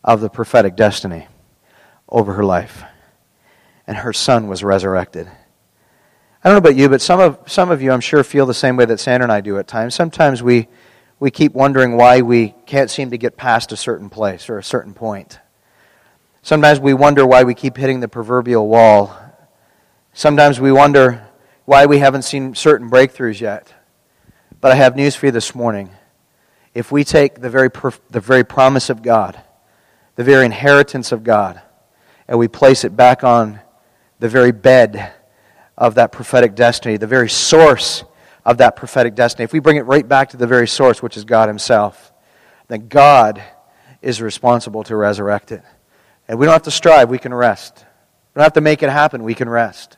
[0.05, 1.27] of the prophetic destiny.
[2.09, 2.85] over her life.
[3.87, 5.31] And her son was resurrected.
[6.43, 8.55] I don't know about you, but some of, some of you, I'm sure, feel the
[8.55, 9.97] same way that Sandra and I do at times.
[9.97, 10.69] Sometimes we,
[11.19, 14.63] we keep wondering why we can't seem to get past a certain place or a
[14.63, 15.41] certain point.
[16.43, 19.19] Sometimes we wonder why we keep hitting the proverbial wall.
[20.13, 21.27] Sometimes we wonder
[21.65, 23.75] why we haven't seen certain breakthroughs yet.
[24.61, 25.91] But I have news for you this morning.
[26.73, 27.71] If we take the very,
[28.11, 29.41] the very promise of God,
[30.15, 31.61] the very inheritance of God,
[32.29, 33.59] and we place it back on
[34.21, 35.15] the very bed
[35.79, 38.03] of that prophetic destiny, the very source
[38.45, 41.17] of that prophetic destiny, if we bring it right back to the very source, which
[41.17, 42.13] is God Himself,
[42.67, 43.43] then God
[44.03, 45.63] is responsible to resurrect it.
[46.27, 47.79] And we don't have to strive, we can rest.
[47.79, 49.97] We don't have to make it happen, we can rest.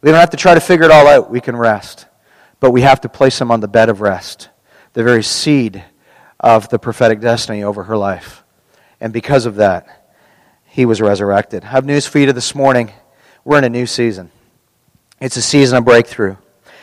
[0.00, 2.06] We don't have to try to figure it all out, we can rest.
[2.58, 4.48] But we have to place Him on the bed of rest,
[4.92, 5.84] the very seed
[6.40, 8.42] of the prophetic destiny over her life.
[9.00, 10.10] And because of that,
[10.64, 11.62] He was resurrected.
[11.62, 12.90] I have news for you this morning.
[13.44, 14.32] We're in a new season.
[15.22, 16.34] It's a season of breakthrough.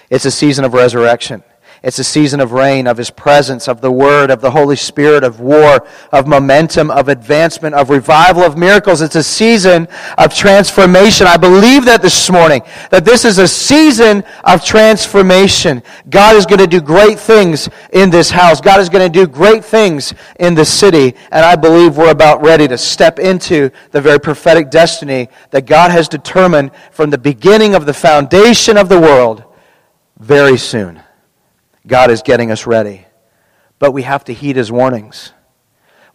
[0.10, 1.43] It's a season of resurrection.
[1.82, 5.24] It's a season of rain, of His presence, of the Word, of the Holy Spirit,
[5.24, 9.02] of war, of momentum, of advancement, of revival, of miracles.
[9.02, 9.88] It's a season
[10.18, 11.26] of transformation.
[11.26, 15.82] I believe that this morning, that this is a season of transformation.
[16.10, 18.60] God is going to do great things in this house.
[18.60, 21.15] God is going to do great things in the city.
[21.32, 25.92] And I believe we're about ready to step into the very prophetic destiny that God
[25.92, 29.46] has determined from the beginning of the foundation of the world
[30.20, 31.02] very soon.
[31.88, 33.06] God is getting us ready.
[33.80, 35.34] But we have to heed his warnings.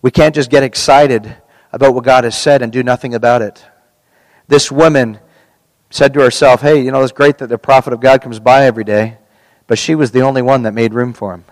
[0.03, 1.37] We can't just get excited
[1.72, 3.64] about what God has said and do nothing about it.
[4.46, 5.18] This woman
[5.90, 8.66] said to herself, Hey, you know, it's great that the prophet of God comes by
[8.66, 9.18] every day,
[9.66, 11.44] but she was the only one that made room for him.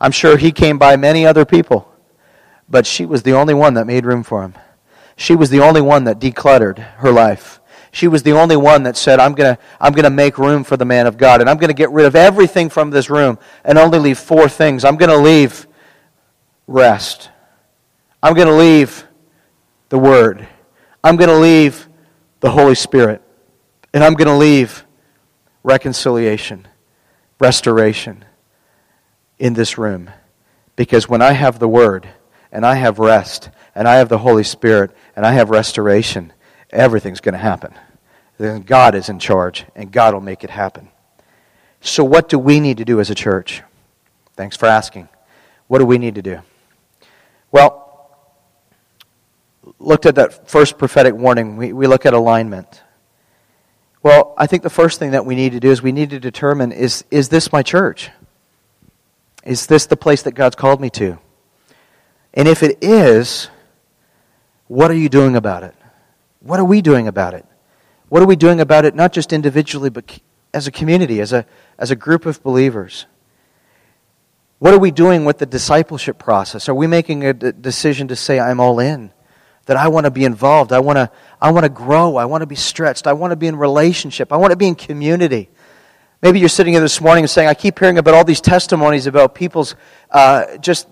[0.00, 1.90] I'm sure he came by many other people,
[2.68, 4.54] but she was the only one that made room for him.
[5.16, 7.60] She was the only one that decluttered her life.
[7.96, 10.76] She was the only one that said, I'm going to I'm to make room for
[10.76, 13.38] the man of God, and I'm going to get rid of everything from this room
[13.64, 14.84] and only leave four things.
[14.84, 15.66] I'm going to leave
[16.66, 17.30] rest.
[18.22, 19.06] I'm going to leave
[19.88, 20.46] the Word.
[21.02, 21.88] I'm going to leave
[22.40, 23.22] the Holy Spirit.
[23.94, 24.84] And I'm going to leave
[25.62, 26.68] reconciliation,
[27.40, 28.26] restoration
[29.38, 30.10] in this room.
[30.76, 32.06] Because when I have the Word,
[32.52, 36.34] and I have rest, and I have the Holy Spirit, and I have restoration,
[36.68, 37.72] everything's going to happen
[38.38, 40.88] then God is in charge and God will make it happen.
[41.80, 43.62] So, what do we need to do as a church?
[44.34, 45.08] Thanks for asking.
[45.68, 46.40] What do we need to do?
[47.50, 47.86] Well,
[49.78, 52.82] looked at that first prophetic warning, we, we look at alignment.
[54.02, 56.20] Well, I think the first thing that we need to do is we need to
[56.20, 58.10] determine is, is this my church?
[59.44, 61.18] Is this the place that God's called me to?
[62.34, 63.48] And if it is,
[64.68, 65.74] what are you doing about it?
[66.40, 67.46] What are we doing about it?
[68.08, 70.20] What are we doing about it, not just individually, but
[70.54, 71.44] as a community, as a,
[71.78, 73.06] as a group of believers?
[74.58, 76.68] What are we doing with the discipleship process?
[76.68, 79.12] Are we making a d- decision to say, I'm all in?
[79.66, 80.72] That I want to be involved.
[80.72, 81.10] I want to,
[81.42, 82.16] I want to grow.
[82.16, 83.06] I want to be stretched.
[83.08, 84.32] I want to be in relationship.
[84.32, 85.50] I want to be in community.
[86.22, 89.06] Maybe you're sitting here this morning and saying, I keep hearing about all these testimonies
[89.06, 89.74] about people's
[90.10, 90.88] uh, just,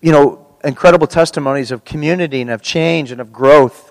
[0.00, 3.89] you know, incredible testimonies of community and of change and of growth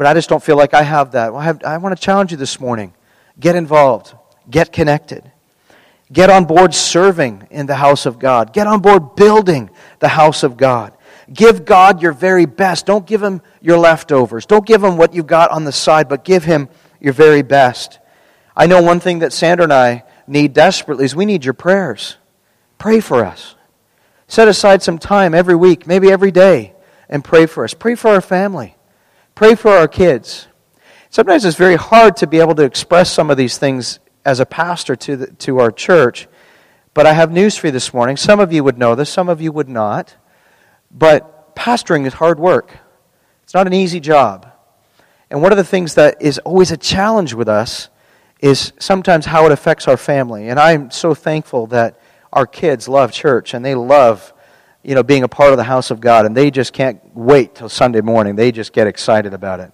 [0.00, 1.30] but I just don't feel like I have that.
[1.30, 2.94] Well, I, have, I want to challenge you this morning.
[3.38, 4.14] Get involved,
[4.48, 5.30] get connected.
[6.10, 8.54] Get on board serving in the house of God.
[8.54, 10.94] Get on board building the house of God.
[11.30, 12.86] Give God your very best.
[12.86, 14.46] Don't give him your leftovers.
[14.46, 17.98] Don't give him what you got on the side, but give him your very best.
[18.56, 22.16] I know one thing that Sandra and I need desperately is we need your prayers.
[22.78, 23.54] Pray for us.
[24.28, 26.72] Set aside some time every week, maybe every day,
[27.06, 27.74] and pray for us.
[27.74, 28.76] Pray for our family.
[29.40, 30.48] Pray for our kids.
[31.08, 34.44] Sometimes it's very hard to be able to express some of these things as a
[34.44, 36.28] pastor to, the, to our church.
[36.92, 38.18] But I have news for you this morning.
[38.18, 40.14] Some of you would know this, some of you would not.
[40.90, 42.80] But pastoring is hard work,
[43.42, 44.46] it's not an easy job.
[45.30, 47.88] And one of the things that is always a challenge with us
[48.40, 50.50] is sometimes how it affects our family.
[50.50, 51.98] And I'm so thankful that
[52.30, 54.34] our kids love church and they love
[54.82, 57.54] you know, being a part of the house of God, and they just can't wait
[57.54, 58.36] till Sunday morning.
[58.36, 59.72] They just get excited about it.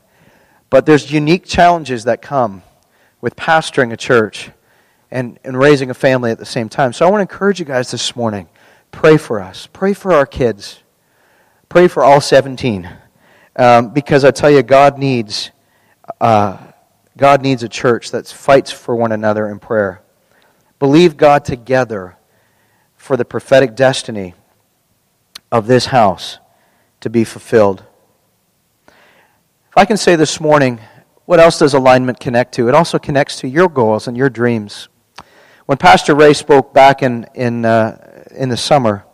[0.69, 2.63] But there's unique challenges that come
[3.21, 4.51] with pastoring a church
[5.11, 6.93] and, and raising a family at the same time.
[6.93, 8.49] So I want to encourage you guys this morning
[8.91, 10.81] pray for us, pray for our kids,
[11.69, 12.91] pray for all 17.
[13.57, 15.51] Um, because I tell you, God needs,
[16.21, 16.59] uh,
[17.17, 20.03] God needs a church that fights for one another in prayer.
[20.79, 22.17] Believe God together
[22.97, 24.35] for the prophetic destiny
[25.51, 26.39] of this house
[27.01, 27.85] to be fulfilled.
[28.89, 30.81] If I can say this morning,
[31.25, 32.69] what else does alignment connect to?
[32.69, 34.89] It also connects to your goals and your dreams.
[35.67, 39.05] When Pastor Ray spoke back in, in, uh, in the summer,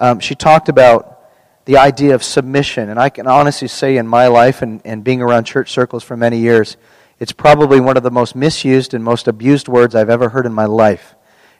[0.00, 1.18] um, she talked about
[1.64, 2.88] the idea of submission.
[2.88, 6.16] And I can honestly say, in my life and, and being around church circles for
[6.16, 6.76] many years,
[7.18, 10.52] it's probably one of the most misused and most abused words I've ever heard in
[10.52, 11.14] my life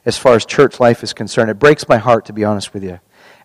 [0.05, 1.49] as far as church life is concerned.
[1.49, 2.99] It breaks my heart, to be honest with you.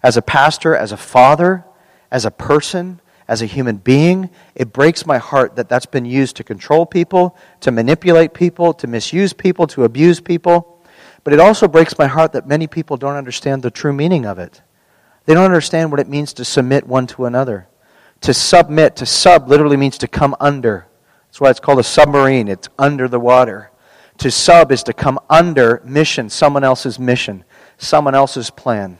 [0.07, 1.64] As a pastor, as a father,
[2.12, 6.36] as a person, as a human being, it breaks my heart that that's been used
[6.36, 10.80] to control people, to manipulate people, to misuse people, to abuse people.
[11.24, 14.38] But it also breaks my heart that many people don't understand the true meaning of
[14.38, 14.62] it.
[15.24, 17.66] They don't understand what it means to submit one to another.
[18.20, 20.86] To submit, to sub literally means to come under.
[21.26, 23.72] That's why it's called a submarine, it's under the water.
[24.18, 27.42] To sub is to come under mission, someone else's mission,
[27.76, 28.98] someone else's plan.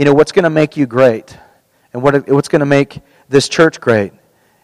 [0.00, 1.36] You know, what's going to make you great?
[1.92, 4.14] And what, what's going to make this church great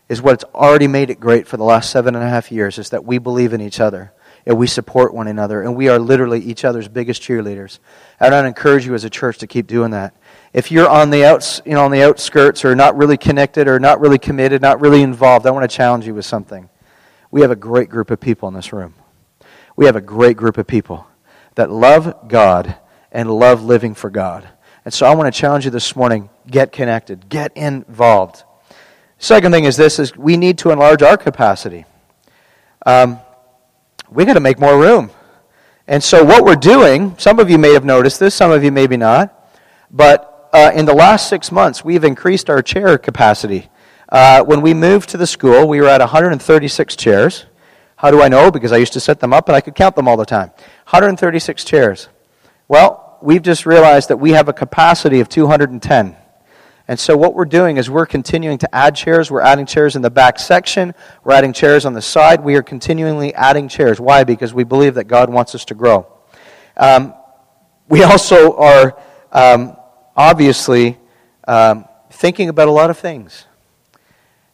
[0.08, 2.88] is what's already made it great for the last seven and a half years is
[2.88, 4.14] that we believe in each other
[4.46, 7.80] and we support one another and we are literally each other's biggest cheerleaders.
[8.18, 10.16] I would encourage you as a church to keep doing that.
[10.54, 13.78] If you're on the outs, you know, on the outskirts or not really connected or
[13.78, 16.70] not really committed, not really involved, I want to challenge you with something.
[17.30, 18.94] We have a great group of people in this room.
[19.76, 21.06] We have a great group of people
[21.56, 22.76] that love God
[23.12, 24.48] and love living for God.
[24.86, 28.44] And so I want to challenge you this morning get connected, get involved.
[29.18, 31.84] Second thing is this is we need to enlarge our capacity.
[32.86, 33.18] Um,
[34.08, 35.10] we got to make more room.
[35.88, 38.70] And so what we're doing, some of you may have noticed this, some of you
[38.70, 39.52] maybe not,
[39.90, 43.68] but uh, in the last six months, we've increased our chair capacity.
[44.08, 47.46] Uh, when we moved to the school, we were at 136 chairs.
[47.96, 48.52] How do I know?
[48.52, 50.50] Because I used to set them up and I could count them all the time.
[50.90, 52.08] 136 chairs.
[52.68, 56.16] Well, we've just realized that we have a capacity of 210.
[56.88, 59.30] And so what we're doing is we're continuing to add chairs.
[59.30, 60.94] We're adding chairs in the back section.
[61.24, 62.44] We're adding chairs on the side.
[62.44, 64.00] We are continually adding chairs.
[64.00, 64.22] Why?
[64.22, 66.06] Because we believe that God wants us to grow.
[66.76, 67.14] Um,
[67.88, 69.00] we also are
[69.32, 69.76] um,
[70.16, 70.98] obviously
[71.48, 73.46] um, thinking about a lot of things.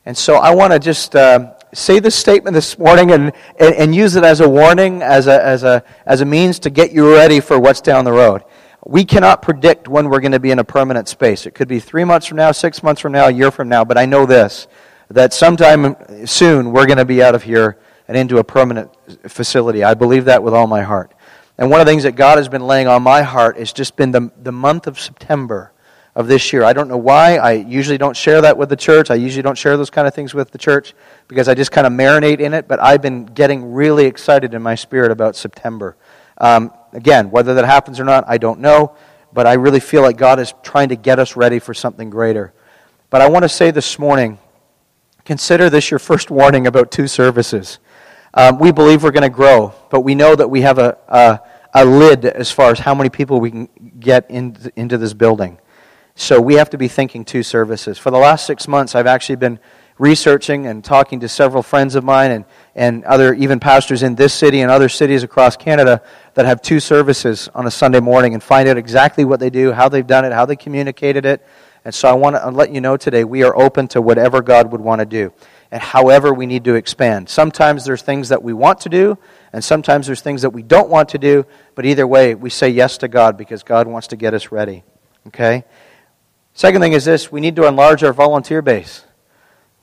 [0.07, 3.95] And so I want to just uh, say this statement this morning and, and, and,
[3.95, 7.15] use it as a warning, as a, as, a, as a means to get you
[7.15, 8.43] ready for what's down the road.
[8.85, 11.47] We cannot predict when we're going to be in a permanent space.
[11.47, 13.85] It could be three months from now, six months from now, a year from now,
[13.85, 14.67] but I know this
[15.11, 15.95] that sometime
[16.27, 17.79] soon we're going to be out of here
[18.09, 18.91] and into a permanent
[19.29, 19.85] facility.
[19.85, 21.13] I believe that with all my heart.
[21.59, 23.95] And one of the things that God has been laying on my heart has just
[23.95, 25.73] been the, the month of September
[26.15, 26.65] of this year.
[26.65, 27.37] I don't know why.
[27.37, 29.11] I usually don't share that with the church.
[29.11, 30.95] I usually don't share those kind of things with the church
[31.29, 32.69] because I just kind of marinate in it.
[32.69, 35.97] But I've been getting really excited in my spirit about September.
[36.43, 38.95] Um, again, whether that happens or not, I don't know.
[39.33, 42.53] But I really feel like God is trying to get us ready for something greater.
[43.09, 44.39] But I want to say this morning
[45.25, 47.79] consider this your first warning about two services.
[48.35, 51.41] Um, we believe we're going to grow, but we know that we have a, a,
[51.75, 53.69] a, lid as far as how many people we can
[54.01, 55.59] get in, into this building.
[56.15, 57.99] So we have to be thinking two services.
[57.99, 59.59] For the last six months, I've actually been
[59.99, 64.33] researching and talking to several friends of mine and, and other even pastors in this
[64.33, 66.03] city and other cities across Canada
[66.35, 69.73] that have two services on a Sunday morning and find out exactly what they do,
[69.73, 71.47] how they've done it, how they communicated it.
[71.85, 74.73] And so I want to let you know today we are open to whatever God
[74.73, 75.33] would want to do
[75.73, 77.31] and however we need to expand.
[77.31, 79.17] Sometimes there's things that we want to do,
[79.55, 82.69] and sometimes there's things that we don't want to do, but either way, we say
[82.69, 84.85] yes to God because God wants to get us ready.
[85.29, 85.65] Okay?
[86.53, 89.05] Second thing is this we need to enlarge our volunteer base.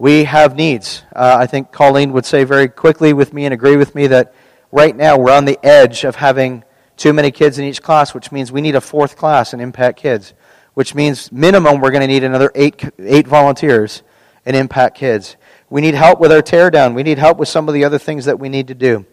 [0.02, 1.04] We have needs.
[1.14, 4.34] Uh, I think Colleen would say very quickly with me and agree with me that
[4.72, 6.64] right now we're on the edge of having
[6.95, 10.00] too many kids in each class, which means we need a fourth class in Impact
[10.00, 10.34] Kids,
[10.74, 14.04] which means minimum we're going to need another eight, eight volunteers
[14.45, 15.36] in Impact Kids.
[15.70, 16.95] We need help with our teardown.
[16.95, 19.06] We need help with some of the other things that we need to do.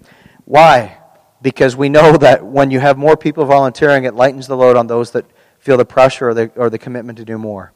[0.45, 0.99] Why?
[1.43, 4.87] Because we know that when you have more people volunteering, it lightens the load on
[4.87, 5.27] those that
[5.59, 7.73] feel the pressure or the, or the commitment to do more.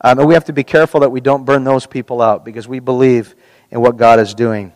[0.00, 2.68] Um, and we have to be careful that we don't burn those people out because
[2.68, 3.34] we believe
[3.70, 4.72] in what God is doing.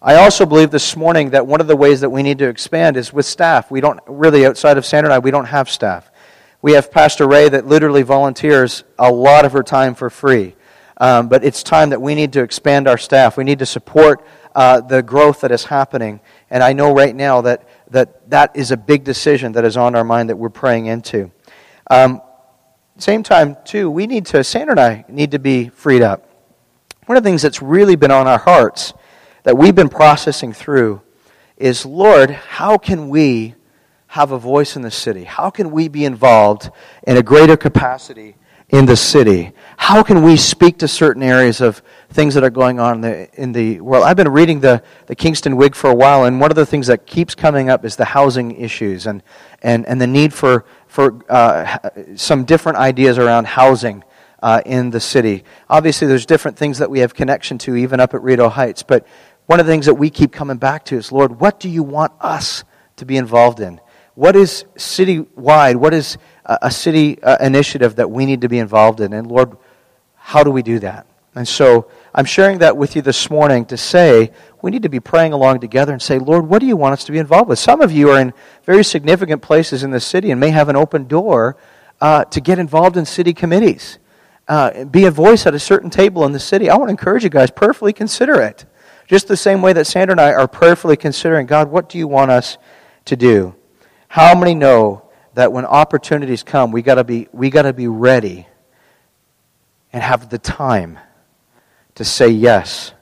[0.00, 2.96] I also believe this morning that one of the ways that we need to expand
[2.96, 3.70] is with staff.
[3.70, 6.10] We don't really, outside of Sandra and I, we don't have staff.
[6.60, 10.54] We have Pastor Ray that literally volunteers a lot of her time for free.
[10.98, 13.36] Um, but it's time that we need to expand our staff.
[13.36, 16.20] We need to support uh, the growth that is happening.
[16.50, 19.94] And I know right now that, that that is a big decision that is on
[19.94, 21.30] our mind that we're praying into.
[21.90, 22.20] Um,
[22.98, 26.28] same time, too, we need to, Sandra and I need to be freed up.
[27.06, 28.92] One of the things that's really been on our hearts
[29.44, 31.00] that we've been processing through
[31.56, 33.54] is Lord, how can we
[34.08, 35.24] have a voice in the city?
[35.24, 36.70] How can we be involved
[37.04, 38.36] in a greater capacity
[38.70, 39.52] in the city?
[39.76, 43.40] How can we speak to certain areas of things that are going on in the,
[43.40, 44.04] in the world?
[44.04, 46.86] I've been reading the, the Kingston Whig for a while, and one of the things
[46.88, 49.22] that keeps coming up is the housing issues and,
[49.62, 50.64] and, and the need for,
[50.98, 51.78] for uh,
[52.16, 54.02] some different ideas around housing
[54.42, 55.44] uh, in the city.
[55.70, 59.06] Obviously, there's different things that we have connection to, even up at Rideau Heights, but
[59.46, 61.84] one of the things that we keep coming back to is, Lord, what do you
[61.84, 62.64] want us
[62.96, 63.80] to be involved in?
[64.16, 65.76] What is citywide?
[65.76, 69.12] What is a city uh, initiative that we need to be involved in?
[69.12, 69.56] And Lord,
[70.16, 71.06] how do we do that?
[71.36, 71.88] And so
[72.18, 75.60] I'm sharing that with you this morning to say we need to be praying along
[75.60, 77.60] together and say, Lord, what do you want us to be involved with?
[77.60, 80.74] Some of you are in very significant places in the city and may have an
[80.74, 81.56] open door
[82.00, 84.00] uh, to get involved in city committees.
[84.48, 86.68] Uh, be a voice at a certain table in the city.
[86.68, 88.66] I want to encourage you guys, prayerfully consider it.
[89.06, 92.08] Just the same way that Sandra and I are prayerfully considering, God, what do you
[92.08, 92.58] want us
[93.04, 93.54] to do?
[94.08, 98.48] How many know that when opportunities come, we gotta be we gotta be ready
[99.92, 100.98] and have the time
[101.98, 102.92] to say yes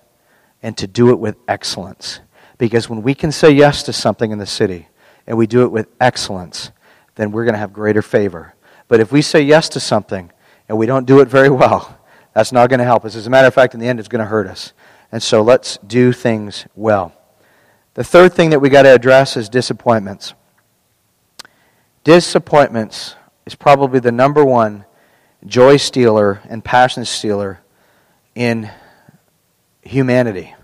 [0.63, 2.21] and to do it with excellence.
[2.57, 4.89] Because when we can say yes to something in the city
[5.27, 6.71] and we do it with excellence,
[7.17, 8.55] then we're going to have greater favor.
[8.89, 10.33] But if we say yes to something
[10.67, 11.99] and we don't do it very well,
[12.33, 13.15] that's not going to help us.
[13.15, 14.73] As a matter of fact, in the end, it's going to hurt us.
[15.13, 17.13] And so let's do things well.
[17.93, 20.33] The third thing that we got to address is disappointments.
[22.03, 24.87] Disappointments is probably the number one
[25.45, 27.61] joy stealer and passion stealer
[28.35, 28.71] in
[29.87, 30.55] humanity.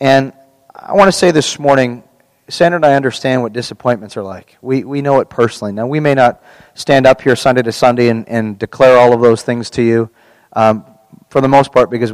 [0.00, 0.32] And
[0.74, 2.04] I want to say this morning,
[2.48, 4.56] Sandra and I understand what disappointments are like.
[4.60, 5.72] We, we know it personally.
[5.72, 6.42] Now, we may not
[6.74, 10.10] stand up here Sunday to Sunday and, and declare all of those things to you
[10.54, 10.84] um,
[11.30, 12.12] for the most part because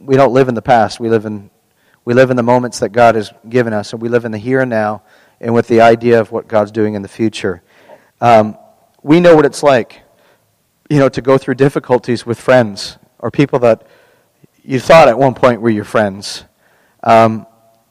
[0.00, 1.00] we don't live in the past.
[1.00, 1.50] We live in,
[2.04, 4.38] we live in the moments that God has given us, and we live in the
[4.38, 5.02] here and now
[5.40, 7.62] and with the idea of what God's doing in the future.
[8.20, 8.58] Um,
[9.02, 10.02] we know what it's like,
[10.90, 13.86] you know, to go through difficulties with friends or people that
[14.70, 16.44] you thought at one point we were your friends.
[17.02, 17.44] Um,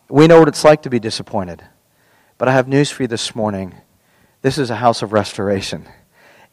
[0.07, 1.61] we know what it's like to be disappointed.
[2.37, 3.75] But I have news for you this morning.
[4.41, 5.85] This is a house of restoration.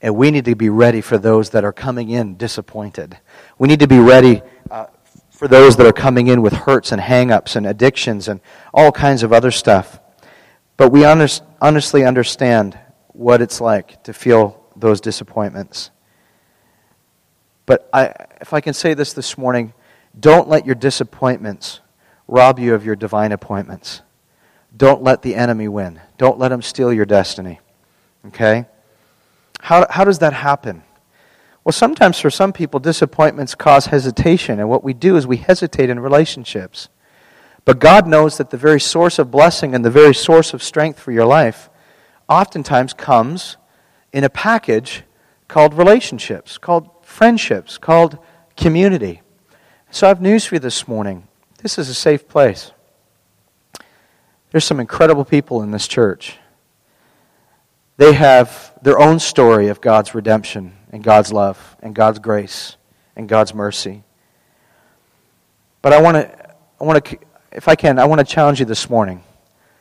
[0.03, 3.17] And we need to be ready for those that are coming in disappointed.
[3.57, 4.87] We need to be ready uh,
[5.31, 8.41] for those that are coming in with hurts and hangups and addictions and
[8.75, 10.01] all kinds of other stuff.
[10.77, 12.77] But we honest, honestly understand
[13.13, 15.93] what it's like to feel those disappointments.
[17.65, 19.73] But I, if I can say this this morning,
[20.19, 21.81] don't let your disappointments
[22.27, 24.03] rob you of your divine appointments.
[24.77, 26.01] Don't let the enemy win.
[26.19, 27.61] Don't let him steal your destiny.
[28.27, 28.67] Okay?
[29.61, 30.83] How, how does that happen?
[31.65, 35.91] Well, sometimes for some people, disappointments cause hesitation, and what we do is we hesitate
[35.91, 36.89] in relationships.
[37.65, 41.01] But God knows that the very source of blessing and the very source of strength
[41.01, 41.69] for your life
[42.29, 43.57] oftentimes comes
[44.13, 45.03] in a package
[45.49, 48.19] called relationships, called friendships, called
[48.57, 49.23] community.
[49.91, 51.27] So I have news for you this morning.
[51.63, 52.73] This is a safe place.
[54.51, 56.39] There's some incredible people in this church.
[57.97, 62.77] They have their own story of God's redemption and God's love and God's grace
[63.15, 64.03] and God's mercy.
[65.83, 67.19] But I want to, I want to,
[67.53, 69.23] if I can, I want to challenge you this morning.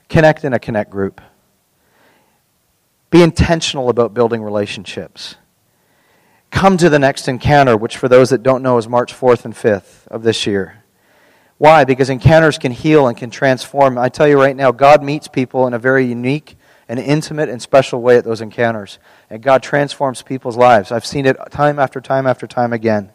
[0.08, 1.20] Connect in a connect group.
[3.10, 5.36] Be intentional about building relationships.
[6.56, 9.53] Come to the next encounter, which for those that don't know is March 4th and
[9.53, 10.86] 5th of this year.
[11.58, 11.84] Why?
[11.84, 13.97] Because encounters can heal and can transform.
[13.97, 16.56] I tell you right now, God meets people in a very unique
[16.88, 18.99] and intimate and special way at those encounters.
[19.30, 20.93] And God transforms people's lives.
[20.93, 23.12] I've seen it time after time after time again.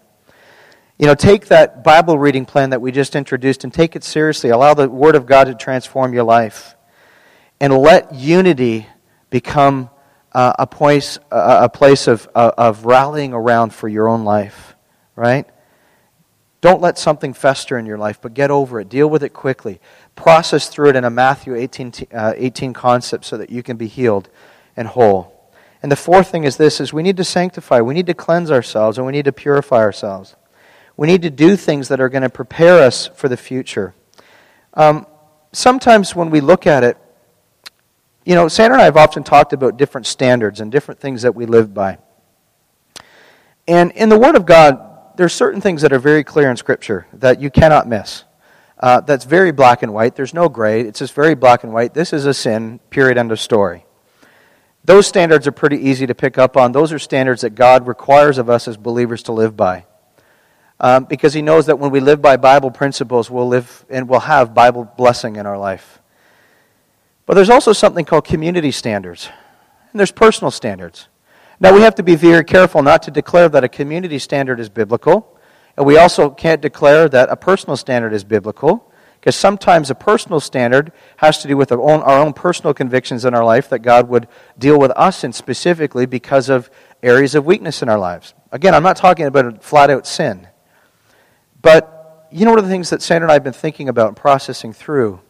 [0.99, 4.51] You know, take that Bible reading plan that we just introduced and take it seriously.
[4.51, 6.77] Allow the Word of God to transform your life.
[7.59, 8.87] And let unity
[9.31, 9.89] become
[10.33, 14.75] uh, a, place, uh, a place of, uh, of rallying around for your own life,
[15.17, 15.47] right?
[16.61, 18.89] Don't let something fester in your life, but get over it.
[18.89, 19.81] Deal with it quickly
[20.21, 23.87] process through it in a Matthew 18, uh, 18 concept so that you can be
[23.87, 24.29] healed
[24.77, 25.51] and whole.
[25.83, 27.81] And the fourth thing is this is we need to sanctify.
[27.81, 30.37] We need to cleanse ourselves and we need to purify ourselves.
[30.97, 33.95] We need to do things that are going to prepare us for the future.
[34.75, 35.07] Um,
[35.53, 36.99] sometimes when we look at it,
[38.25, 41.35] you know, Sandra and I have often talked about different standards and different things that
[41.35, 41.99] we live by.
[43.67, 46.57] And in the Word of God, there are certain things that are very clear in
[46.57, 48.25] Scripture that you cannot miss
[48.81, 50.17] uh, that's very black and white.
[50.17, 50.81] There's no gray.
[50.81, 51.93] It's just very black and white.
[51.93, 53.85] This is a sin, period, end of story.
[54.85, 56.73] Those standards are pretty easy to pick up on.
[56.73, 59.85] Those are standards that God requires of us as believers to live by.
[60.81, 64.21] Um, because He knows that when we live by Bible principles, we'll live and we'll
[64.21, 66.00] have Bible blessing in our life.
[67.31, 69.29] But there's also something called community standards,
[69.93, 71.07] and there's personal standards.
[71.61, 74.69] Now, we have to be very careful not to declare that a community standard is
[74.69, 75.39] biblical,
[75.77, 80.41] and we also can't declare that a personal standard is biblical, because sometimes a personal
[80.41, 83.79] standard has to do with our own, our own personal convictions in our life that
[83.79, 84.27] God would
[84.59, 86.69] deal with us in specifically because of
[87.01, 88.35] areas of weakness in our lives.
[88.51, 90.49] Again, I'm not talking about a flat out sin.
[91.63, 94.09] But you know, one of the things that Sandra and I have been thinking about
[94.09, 95.21] and processing through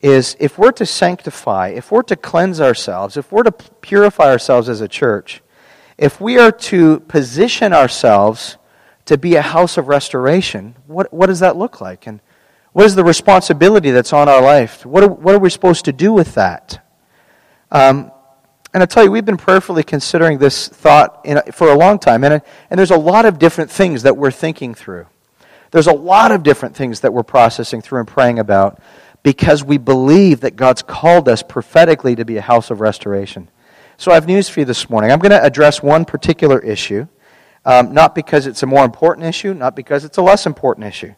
[0.00, 4.68] is if we're to sanctify, if we're to cleanse ourselves, if we're to purify ourselves
[4.68, 5.42] as a church,
[5.98, 8.56] if we are to position ourselves
[9.04, 12.06] to be a house of restoration, what, what does that look like?
[12.06, 12.20] And
[12.72, 14.86] what is the responsibility that's on our life?
[14.86, 16.86] What are, what are we supposed to do with that?
[17.70, 18.12] Um,
[18.72, 22.22] and I tell you, we've been prayerfully considering this thought a, for a long time,
[22.24, 22.40] and,
[22.70, 25.06] and there's a lot of different things that we're thinking through.
[25.72, 28.80] There's a lot of different things that we're processing through and praying about
[29.22, 33.50] because we believe that God's called us prophetically to be a house of restoration.
[33.96, 35.12] So I have news for you this morning.
[35.12, 37.06] I'm going to address one particular issue,
[37.64, 41.14] um, not because it's a more important issue, not because it's a less important issue,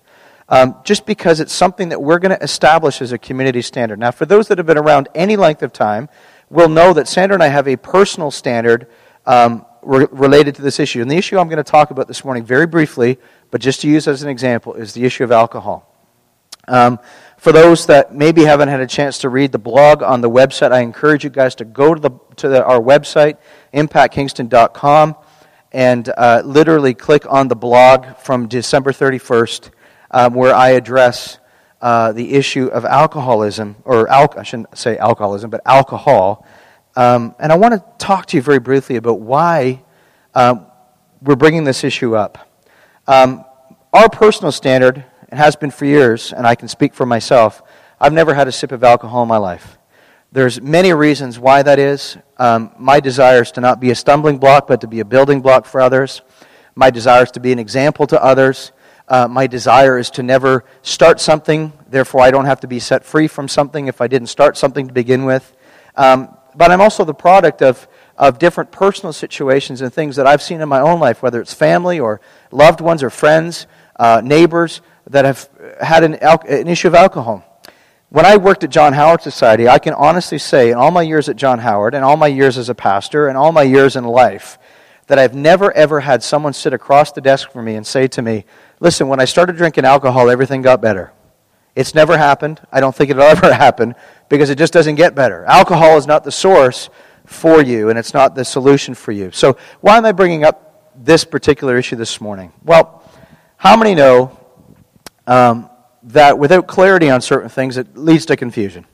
[0.48, 4.00] um, just because it's something that we're going to establish as a community standard.
[4.00, 6.08] Now, for those that have been around any length of time,
[6.50, 8.88] will know that Sandra and I have a personal standard
[9.26, 11.00] um, re- related to this issue.
[11.00, 13.18] And the issue I'm going to talk about this morning, very briefly,
[13.50, 15.88] but just to use as an example, is the issue of alcohol.
[16.68, 16.98] Um,
[17.42, 20.70] for those that maybe haven't had a chance to read the blog on the website,
[20.70, 23.36] I encourage you guys to go to, the, to the, our website,
[23.74, 25.16] impactkingston.com,
[25.72, 29.70] and uh, literally click on the blog from December 31st,
[30.12, 31.40] um, where I address
[31.80, 36.46] uh, the issue of alcoholism, or al- I shouldn't say alcoholism, but alcohol.
[36.94, 39.82] Um, and I want to talk to you very briefly about why
[40.36, 40.66] um,
[41.20, 42.38] we're bringing this issue up.
[43.08, 43.44] Um,
[43.92, 47.62] our personal standard and has been for years, and I can speak for myself,
[47.98, 49.78] I've never had a sip of alcohol in my life.
[50.30, 52.18] There's many reasons why that is.
[52.36, 55.40] Um, my desire is to not be a stumbling block, but to be a building
[55.40, 56.20] block for others.
[56.74, 58.72] My desire is to be an example to others.
[59.08, 63.02] Uh, my desire is to never start something, therefore, I don't have to be set
[63.02, 65.56] free from something if I didn't start something to begin with.
[65.96, 70.42] Um, but I'm also the product of, of different personal situations and things that I've
[70.42, 72.20] seen in my own life, whether it's family or
[72.50, 73.66] loved ones or friends,
[73.98, 75.48] uh, neighbors, that have
[75.80, 77.44] had an, an issue of alcohol.
[78.08, 81.28] When I worked at John Howard Society, I can honestly say, in all my years
[81.28, 84.04] at John Howard, and all my years as a pastor, and all my years in
[84.04, 84.58] life,
[85.06, 88.22] that I've never ever had someone sit across the desk from me and say to
[88.22, 88.44] me,
[88.80, 91.12] Listen, when I started drinking alcohol, everything got better.
[91.74, 92.60] It's never happened.
[92.70, 93.94] I don't think it'll ever happen
[94.28, 95.44] because it just doesn't get better.
[95.44, 96.90] Alcohol is not the source
[97.24, 99.30] for you, and it's not the solution for you.
[99.30, 102.52] So, why am I bringing up this particular issue this morning?
[102.64, 103.02] Well,
[103.56, 104.38] how many know
[105.26, 105.70] um,
[106.04, 108.86] that without clarity on certain things, it leads to confusion.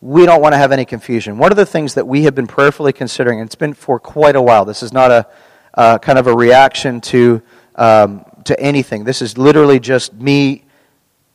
[0.00, 1.38] We don't want to have any confusion.
[1.38, 4.36] One of the things that we have been prayerfully considering, and it's been for quite
[4.36, 5.26] a while, this is not a
[5.74, 7.42] uh, kind of a reaction to,
[7.74, 9.04] um, to anything.
[9.04, 10.64] This is literally just me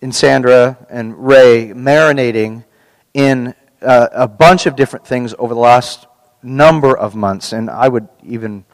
[0.01, 2.65] and Sandra and Ray marinating
[3.13, 6.07] in uh, a bunch of different things over the last
[6.41, 8.65] number of months, and I would even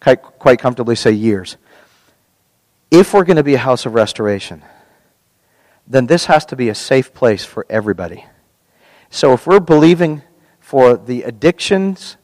[0.00, 1.56] quite, quite comfortably say years.
[2.90, 4.62] If we're going to be a house of restoration,
[5.88, 8.26] then this has to be a safe place for everybody.
[9.10, 10.22] So if we're believing
[10.60, 12.18] for the addictions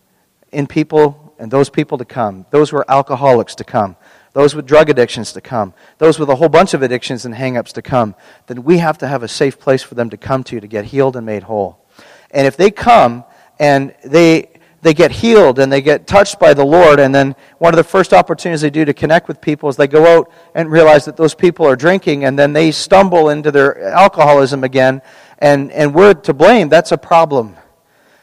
[0.53, 3.97] in people and those people to come, those who are alcoholics to come,
[4.35, 7.73] those with drug addictions to come, those with a whole bunch of addictions and hangups
[7.73, 8.15] to come,
[8.49, 10.85] then we have to have a safe place for them to come to to get
[10.85, 11.87] healed and made whole.
[12.33, 13.25] And if they come
[13.59, 14.51] and they
[14.85, 17.01] they get healed and they get touched by the Lord.
[17.01, 19.89] And then one of the first opportunities they do to connect with people is they
[19.89, 23.83] go out and realize that those people are drinking and then they stumble into their
[23.83, 25.01] alcoholism again.
[25.39, 26.69] And, and we're to blame.
[26.69, 27.57] That's a problem.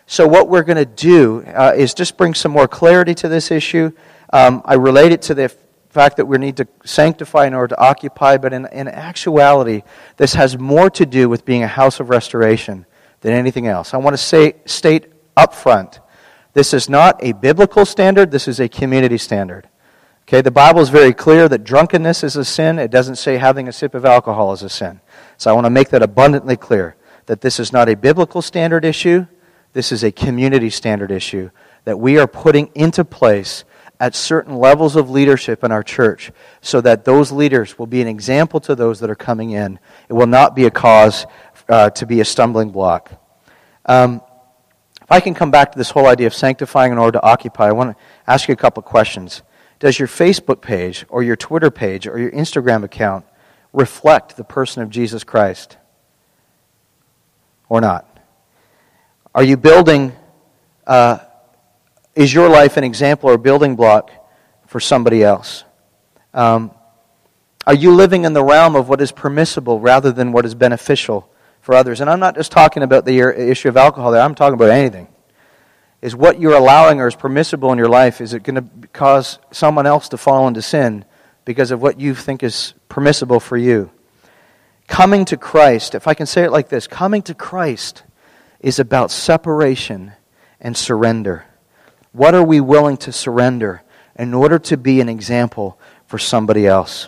[0.05, 3.49] So, what we're going to do uh, is just bring some more clarity to this
[3.49, 3.91] issue.
[4.31, 5.49] Um, I relate it to the
[5.89, 9.81] fact that we need to sanctify in order to occupy, but in, in actuality,
[10.17, 12.85] this has more to do with being a house of restoration
[13.21, 13.93] than anything else.
[13.93, 15.99] I want to say, state up front
[16.53, 19.67] this is not a biblical standard, this is a community standard.
[20.23, 22.79] Okay, the Bible is very clear that drunkenness is a sin.
[22.79, 25.01] It doesn't say having a sip of alcohol is a sin.
[25.37, 26.95] So I want to make that abundantly clear
[27.25, 29.25] that this is not a biblical standard issue,
[29.73, 31.49] this is a community standard issue
[31.85, 33.63] that we are putting into place
[33.99, 36.31] at certain levels of leadership in our church
[36.61, 39.79] so that those leaders will be an example to those that are coming in.
[40.09, 41.25] It will not be a cause
[41.69, 43.11] uh, to be a stumbling block.
[43.85, 44.21] Um,
[45.11, 47.73] I can come back to this whole idea of sanctifying in order to occupy, I
[47.73, 49.41] want to ask you a couple questions.
[49.79, 53.25] Does your Facebook page or your Twitter page or your Instagram account
[53.73, 55.77] reflect the person of Jesus Christ?
[57.67, 58.07] Or not?
[59.35, 60.13] Are you building
[60.87, 61.19] uh,
[62.15, 64.11] is your life an example or building block
[64.67, 65.63] for somebody else?
[66.33, 66.71] Um,
[67.65, 71.30] are you living in the realm of what is permissible rather than what is beneficial
[71.61, 72.01] for others?
[72.01, 75.07] And I'm not just talking about the issue of alcohol there, I'm talking about anything.
[76.01, 79.39] Is what you're allowing or is permissible in your life, is it going to cause
[79.51, 81.05] someone else to fall into sin
[81.45, 83.91] because of what you think is permissible for you?
[84.87, 88.03] Coming to Christ, if I can say it like this, coming to Christ
[88.59, 90.13] is about separation
[90.59, 91.45] and surrender.
[92.11, 93.83] What are we willing to surrender
[94.15, 97.07] in order to be an example for somebody else?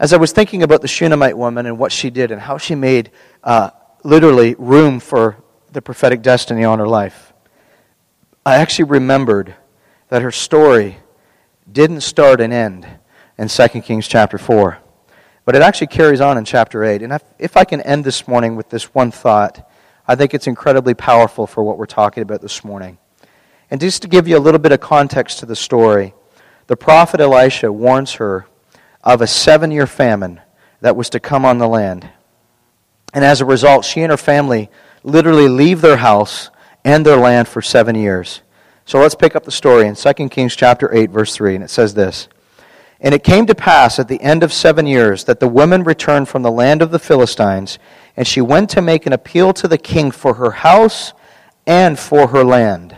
[0.00, 2.74] As I was thinking about the Shunammite woman and what she did and how she
[2.74, 3.10] made
[3.44, 3.68] uh,
[4.02, 5.36] literally room for
[5.72, 7.34] the prophetic destiny on her life,
[8.46, 9.54] I actually remembered
[10.08, 10.96] that her story
[11.70, 12.86] didn't start and end
[13.36, 14.78] in 2 Kings chapter 4,
[15.44, 17.02] but it actually carries on in chapter 8.
[17.02, 19.70] And if I can end this morning with this one thought,
[20.08, 22.96] I think it's incredibly powerful for what we're talking about this morning.
[23.70, 26.14] And just to give you a little bit of context to the story,
[26.68, 28.46] the prophet Elisha warns her
[29.02, 30.40] of a seven year famine
[30.80, 32.08] that was to come on the land.
[33.12, 34.70] And as a result, she and her family
[35.02, 36.50] literally leave their house
[36.84, 38.42] and their land for seven years.
[38.84, 41.70] So let's pick up the story in 2 Kings chapter 8, verse 3, and it
[41.70, 42.28] says this.
[43.00, 46.28] And it came to pass at the end of seven years that the woman returned
[46.28, 47.78] from the land of the Philistines,
[48.16, 51.12] and she went to make an appeal to the king for her house
[51.66, 52.96] and for her land.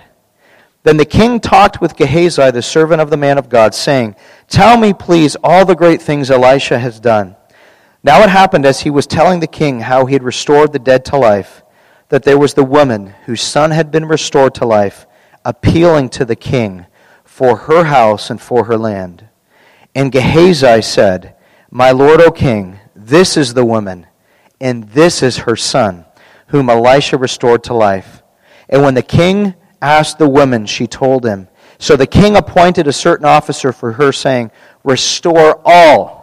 [0.85, 4.16] Then the king talked with Gehazi, the servant of the man of God, saying,
[4.49, 7.37] Tell me, please, all the great things Elisha has done.
[8.03, 11.05] Now it happened as he was telling the king how he had restored the dead
[11.07, 11.62] to life,
[12.09, 15.07] that there was the woman whose son had been restored to life,
[15.45, 16.87] appealing to the king
[17.24, 19.28] for her house and for her land.
[19.95, 21.37] And Gehazi said,
[21.70, 24.09] My lord, O king, this is the woman,
[24.61, 26.05] and this is her son,
[26.49, 28.22] whom Elisha restored to life.
[28.68, 31.49] And when the king asked the woman, she told him.
[31.78, 34.53] So the king appointed a certain officer for her, saying,
[34.85, 36.22] Restore all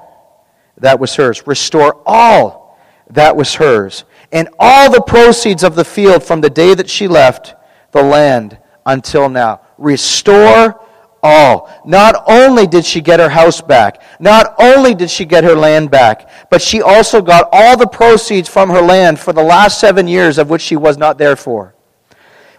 [0.77, 1.45] that was hers.
[1.45, 2.79] Restore all
[3.09, 4.05] that was hers.
[4.31, 7.55] And all the proceeds of the field from the day that she left
[7.91, 9.61] the land until now.
[9.77, 10.81] Restore
[11.21, 11.69] all.
[11.85, 15.91] Not only did she get her house back, not only did she get her land
[15.91, 20.07] back, but she also got all the proceeds from her land for the last seven
[20.07, 21.75] years of which she was not there for.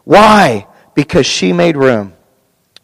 [0.04, 0.66] Why?
[1.00, 2.12] Because she made room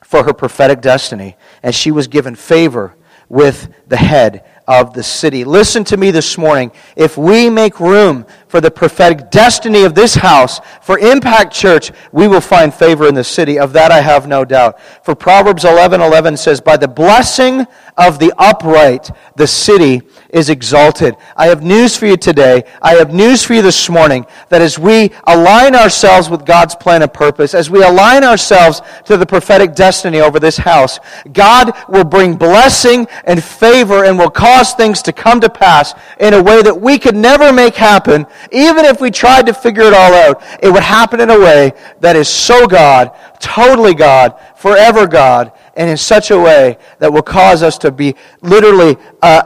[0.03, 2.97] for her prophetic destiny and she was given favor
[3.29, 5.45] with the head of the city.
[5.45, 6.73] Listen to me this morning.
[6.97, 8.25] If we make room
[8.57, 13.15] for the prophetic destiny of this house, for Impact Church, we will find favor in
[13.15, 13.59] the city.
[13.59, 14.81] Of that I have no doubt.
[15.05, 17.67] For Proverbs 11 11 says, By the blessing
[17.99, 20.01] of the upright, the city
[20.31, 21.17] is exalted.
[21.37, 22.65] I have news for you today.
[22.83, 27.03] I have news for you this morning that as we align ourselves with God's plan
[27.03, 30.99] and purpose, as we align ourselves to the prophetic destiny over this house,
[31.33, 36.35] God will bring blessing and favor and will cause things to come to pass in
[36.35, 38.27] a way that we could never make happen.
[38.53, 41.73] Even if we tried to figure it all out, it would happen in a way
[42.01, 47.23] that is so God, totally God, forever God, and in such a way that will
[47.23, 49.43] cause us to be literally uh,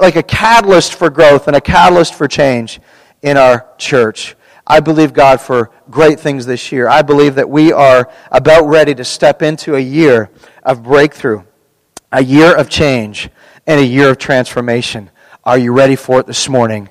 [0.00, 2.80] like a catalyst for growth and a catalyst for change
[3.22, 4.36] in our church.
[4.66, 6.88] I believe God for great things this year.
[6.88, 10.30] I believe that we are about ready to step into a year
[10.62, 11.42] of breakthrough,
[12.12, 13.30] a year of change,
[13.66, 15.10] and a year of transformation.
[15.44, 16.90] Are you ready for it this morning?